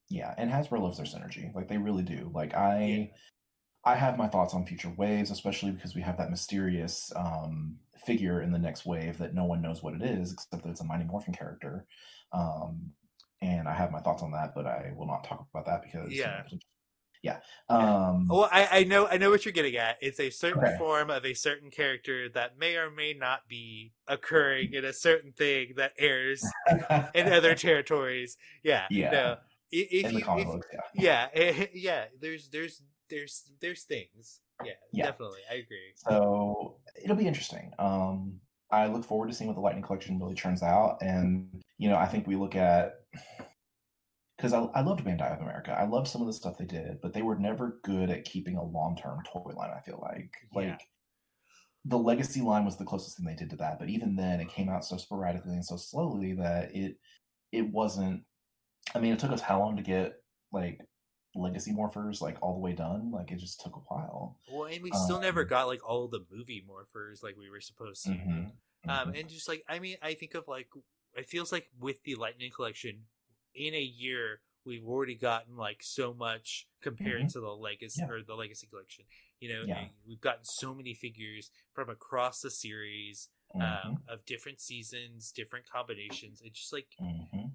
[0.09, 1.53] Yeah, and Hasbro loves their synergy.
[1.55, 2.29] Like they really do.
[2.33, 3.17] Like I Yeah.
[3.87, 8.41] I have my thoughts on future waves, especially because we have that mysterious um figure
[8.41, 10.83] in the next wave that no one knows what it is, except that it's a
[10.83, 11.85] Mighty Morphin character.
[12.33, 12.91] Um
[13.41, 16.09] and I have my thoughts on that, but I will not talk about that because
[16.11, 16.43] Yeah.
[17.21, 17.39] yeah.
[17.69, 19.97] Um Well, I, I know, I know what you're getting at.
[20.01, 20.77] It's a certain Okay.
[20.77, 25.31] form of a certain character that may or may not be occurring in a certain
[25.33, 26.43] thing that airs
[27.15, 28.37] in other territories.
[28.63, 28.85] Yeah.
[28.89, 29.11] Yeah.
[29.11, 29.37] No.
[29.71, 30.79] If the you, if, books, yeah.
[30.93, 32.05] yeah, eh, yeah.
[32.21, 34.39] There's, there's, there's, there's things.
[34.63, 35.05] Yeah, Yeah.
[35.07, 35.41] definitely.
[35.51, 35.91] I agree.
[35.97, 37.73] So it'll be interesting.
[37.77, 38.39] Um,
[38.71, 41.97] I look forward to seeing what the Lightning Collection really turns out, and you know,
[41.97, 43.01] I think we look at
[44.37, 45.71] because I, I loved Bandai of America.
[45.71, 48.57] I loved some of the stuff they did, but they were never good at keeping
[48.57, 49.71] a long term toy line.
[49.71, 50.77] I feel like like Yeah.
[51.85, 54.49] the Legacy line was the closest thing they did to that, but even then, it
[54.49, 56.97] came out so sporadically and so slowly that it
[57.51, 58.25] it wasn't.
[58.95, 60.81] I mean, it took us how long to get like
[61.35, 63.11] Legacy Morphers like all the way done?
[63.11, 64.39] Like it just took a while.
[64.47, 67.61] Well, and we still never Um, got like all the movie morphers like we were
[67.61, 68.11] supposed to.
[68.11, 68.51] Mhm,
[68.87, 69.15] Um, mhm.
[69.15, 70.69] and just like I mean, I think of like
[71.15, 73.05] it feels like with the Lightning Collection,
[73.53, 78.11] in a year we've already gotten like so much compared to the legacy Mm-hmm.
[78.11, 78.17] Yeah.
[78.17, 79.05] or the Legacy Collection.
[79.39, 79.87] You know, Yeah.
[80.07, 85.69] we've gotten so many figures from across the series Mhm, um, of different seasons, different
[85.69, 86.41] combinations.
[86.43, 87.51] It's just like mhm.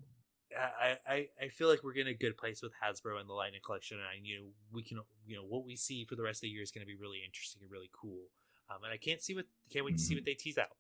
[0.57, 3.61] I, I I feel like we're in a good place with Hasbro and the Lightning
[3.65, 6.39] Collection, and I, you know we can you know what we see for the rest
[6.39, 8.31] of the year is going to be really interesting and really cool.
[8.71, 10.19] Um, and I can't see what can't wait to see Mhm.
[10.19, 10.77] what they tease out.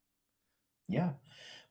[0.88, 1.12] Yeah.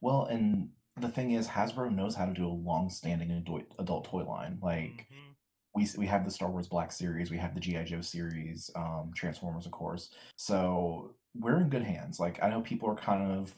[0.00, 4.24] Well, and the thing is, Hasbro knows how to do a long-standing adult, adult toy
[4.24, 4.58] line.
[4.62, 5.34] Like Mhm.
[5.74, 9.12] we we have the Star Wars Black series, we have the GI Joe series, um,
[9.14, 10.10] Transformers, of course.
[10.36, 12.18] So we're in good hands.
[12.20, 13.54] Like I know people are kind of.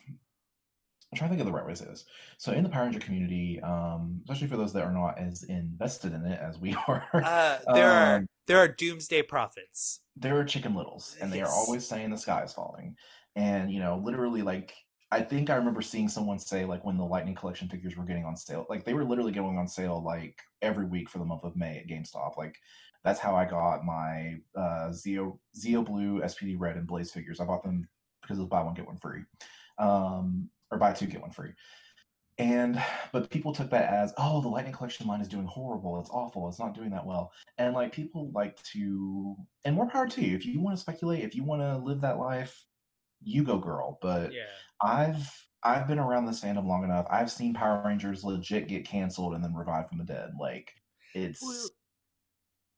[1.10, 2.06] I'm trying to think of the right way to say this.
[2.38, 6.14] So in the Power Ranger community, um, especially for those that are not as invested
[6.14, 10.00] in it as we are, Uh, there are um, there are doomsday prophets.
[10.16, 12.96] there are chicken littles and they are always saying the sky is falling
[13.36, 14.74] and you know literally like
[15.12, 18.24] i think i remember seeing someone say like when the lightning collection figures were getting
[18.24, 21.44] on sale like they were literally going on sale like every week for the month
[21.44, 22.38] of may at gamestop.
[22.38, 22.56] Like
[23.04, 27.40] that's how i got my uh zeo zeo blue spd red and blaze figures.
[27.40, 27.88] I bought them
[28.22, 29.22] because it was buy one get one free.
[29.78, 31.50] Um or buy two get one free.
[32.38, 32.82] And
[33.12, 36.00] but people took that as oh the lightning collection line is doing horrible.
[36.00, 36.48] It's awful.
[36.48, 37.32] It's not doing that well.
[37.58, 40.34] And like people like to and more power to you.
[40.36, 42.64] If you want to speculate if you want to live that life
[43.24, 43.98] you go girl.
[44.00, 44.44] But Yeah.
[44.82, 49.34] I've i've been around this fandom long enough i've seen power rangers legit get canceled
[49.34, 50.74] and then revived from the dead like
[51.14, 51.70] it's Well,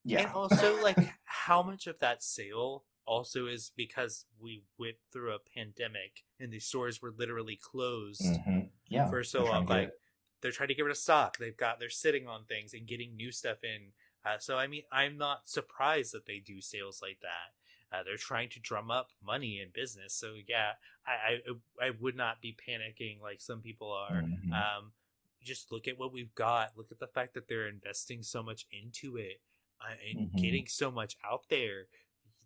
[0.03, 5.33] yeah And also, like, how much of that sale also is because we went through
[5.33, 8.71] a pandemic and the stores were literally closed Mhm.
[8.89, 9.67] yeah for so long.
[9.67, 9.93] Like,
[10.41, 11.37] they're trying to get rid of stock.
[11.37, 13.93] They've got they're sitting on things and getting new stuff in.
[14.23, 17.53] Uh, so I mean, I'm not surprised that they do sales like that.
[17.95, 20.13] Uh, they're trying to drum up money in business.
[20.13, 20.71] So yeah,
[21.05, 21.41] I
[21.81, 24.21] I, I would not be panicking like some people are.
[24.21, 24.51] Mhm.
[24.51, 24.93] Um,
[25.41, 26.75] just look at what we've got.
[26.75, 29.41] Look at the fact that they're investing so much into it
[29.79, 30.41] uh, and Mhm.
[30.41, 31.87] getting so much out there.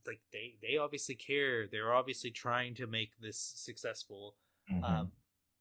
[0.05, 1.67] Like they they obviously care.
[1.67, 4.35] They're obviously trying to make this successful.
[4.69, 4.83] Mhm.
[4.83, 5.11] Um,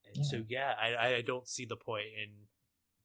[0.04, 2.48] and so yeah, I I don't see the point in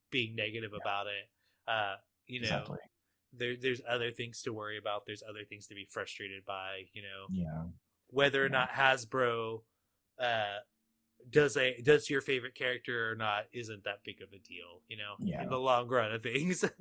[0.09, 1.29] being negative about it.
[1.67, 2.77] Uh, you know, exactly
[3.38, 5.05] there there's other things to worry about.
[5.05, 6.86] There's other things to be frustrated by.
[6.93, 7.63] You know, yeah
[8.09, 9.61] whether or not Hasbro
[10.19, 10.57] uh
[11.31, 14.97] does a does your favorite character or not isn't that big of a deal, you
[14.97, 15.41] know, Yeah.
[15.41, 16.63] in the long run of things.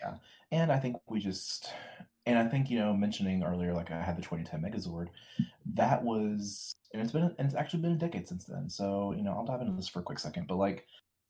[0.00, 0.16] Yeah,
[0.50, 1.72] and I think we just,
[2.26, 5.06] and I think you know, mentioning earlier, like I had the 2010 Megazord,
[5.74, 8.68] that was, and it's been, and it's actually been a decade since then.
[8.68, 10.48] So you know, I'll dive into this for a quick second.
[10.48, 10.86] But like,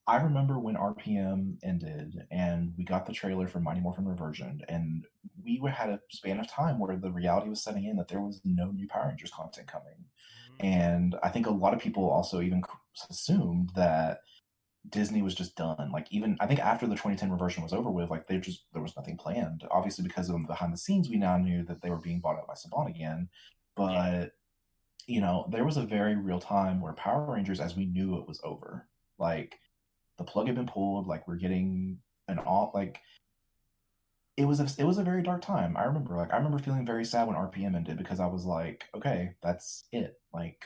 [0.07, 5.07] I remember when RPM ended, and we got the trailer for Mighty Morphin Reversion, and
[5.43, 8.41] we had a span of time where the reality was setting in that there was
[8.45, 10.05] no new Power Rangers content coming.
[10.61, 10.65] Mm.
[10.65, 12.63] And I think a lot of people also even
[13.09, 14.21] assumed that
[14.91, 15.91] Disney was just done.
[15.91, 18.83] Like even I think after the 2010 reversion was over with, like they just there
[18.83, 19.65] was nothing planned.
[19.71, 22.37] Obviously, because of the behind the scenes, we now knew that they were being bought
[22.37, 23.29] out by Saban again.
[23.75, 24.33] But
[25.07, 28.29] you know, there was a very real time where Power Rangers, as we knew it
[28.29, 28.87] was over,
[29.19, 29.59] like
[30.19, 31.07] the plug had been pulled.
[31.07, 31.99] Like we're getting
[32.29, 33.01] an all like
[34.37, 35.77] it was a, it was a very dark time.
[35.77, 38.85] I remember like I remember feeling very sad when RPM ended because I was like,
[38.95, 40.21] okay, that's it.
[40.33, 40.65] Like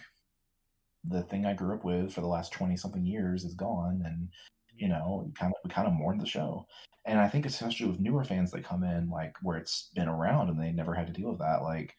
[1.05, 4.28] the thing I grew up with for the last 20 something years is gone and
[4.76, 6.66] you know, kind of we kind of mourned the show.
[7.05, 10.51] And I think especially with newer fans that come in like where it's been around
[10.51, 11.94] and they never had to deal with that like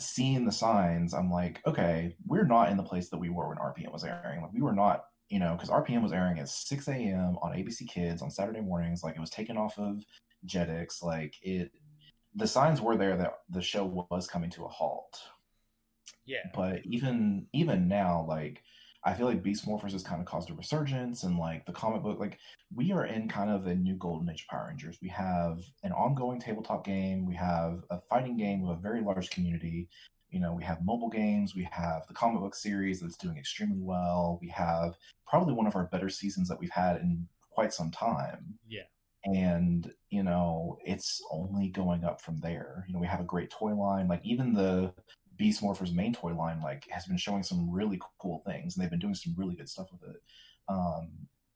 [0.00, 3.58] seeing the signs, I'm like, okay, we're not in the place that we were when
[3.58, 4.42] RPM was airing.
[4.42, 7.36] Like we were not, you know, because RPM was airing at 6 a.m.
[7.42, 9.02] on ABC Kids on Saturday mornings.
[9.02, 10.04] Like it was taken off of
[10.46, 11.02] Jetix.
[11.02, 11.72] Like it,
[12.34, 15.20] the signs were there that the show was coming to a halt.
[16.26, 16.48] Yeah.
[16.54, 18.62] But even even now, like
[19.04, 22.02] I feel like Beast Morphers has kind of caused a resurgence, and like the comic
[22.02, 22.38] book, like
[22.74, 24.98] we are in kind of a new golden age of Power Rangers.
[25.00, 27.24] We have an ongoing tabletop game.
[27.24, 29.88] We have a fighting game with a very large community.
[30.30, 31.54] You know, we have mobile games.
[31.54, 34.38] We have the comic book series that's doing extremely well.
[34.42, 34.94] We have
[35.26, 38.82] probably one of our better seasons that we've had in quite some time Yeah.
[39.24, 43.48] and you know it's only going up from there you know we have a great
[43.50, 44.92] toy line like even the
[45.38, 48.90] beast morphers main toy line like has been showing some really cool things and they've
[48.90, 50.20] been doing some really good stuff with it
[50.68, 51.08] um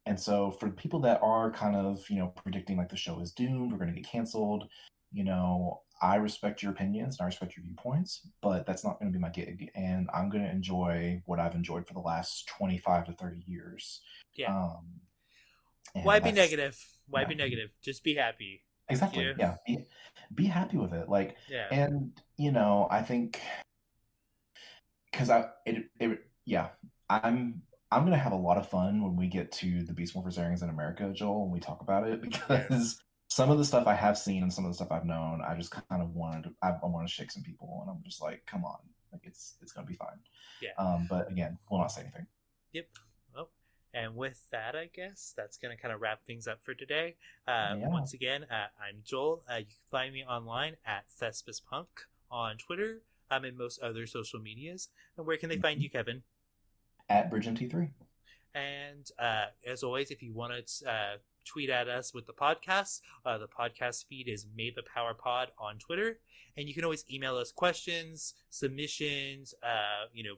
[0.07, 3.31] and so for people that are kind of you know predicting like the show is
[3.31, 4.67] doomed we're going to get canceled
[5.13, 9.11] you know i respect your opinions and i respect your viewpoints but that's not going
[9.11, 12.47] to be my gig and i'm going to enjoy what i've enjoyed for the last
[12.47, 14.01] 25 to 30 years
[14.35, 14.55] Yeah.
[14.55, 14.85] um
[16.03, 16.77] Why be negative?
[17.09, 17.27] Why yeah.
[17.27, 17.69] be negative?
[17.81, 18.63] Just be happy.
[18.87, 19.23] Exactly.
[19.23, 19.33] you.
[19.37, 19.55] Yeah.
[19.67, 19.85] Be,
[20.33, 21.09] be happy with it.
[21.09, 21.67] Like, Yeah.
[21.71, 23.41] and you know, I think
[25.11, 26.69] because I it it yeah,
[27.09, 30.37] I'm I'm gonna have a lot of fun when we get to the Beast Morphers
[30.39, 32.99] airings in America, Joel, when we talk about it because
[33.31, 35.55] some of the stuff I have seen and some of the stuff I've known, I
[35.55, 38.21] just kind of wanted to I, I want to shake some people, and I'm just
[38.21, 38.75] like, come on,
[39.13, 40.19] like it's it's gonna be fine.
[40.61, 40.71] Yeah.
[40.77, 42.27] Um, but again, we'll not say anything.
[42.73, 42.87] Yep.
[43.33, 43.49] Well,
[43.93, 47.15] And with that, I guess that's going to kind of wrap things up for today.
[47.47, 47.87] Uh, Yeah.
[47.87, 49.43] Once again, uh, I'm Joel.
[49.49, 51.87] Uh, you can find me online at Thespis Punk
[52.29, 53.01] on Twitter
[53.31, 54.89] um, and most other social medias.
[55.17, 55.83] And where can they find Mhm.
[55.83, 56.23] you, Kevin?
[57.09, 57.91] At Bridge MT3.
[58.53, 63.01] And uh, as always, if you want to uh, tweet at us with the podcast,
[63.25, 66.19] uh, the podcast feed is May the Power Pod on Twitter.
[66.57, 70.35] And you can always email us questions, submissions, uh, you know,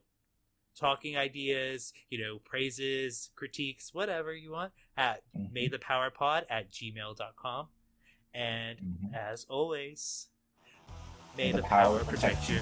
[0.79, 5.51] talking ideas, you know, praises, critiques, whatever you want at Mhm.
[5.53, 7.69] maythepowerpod at gmail.com.
[8.33, 9.13] And Mhm.
[9.13, 10.29] as always,
[11.37, 12.61] may May the the power power protect you.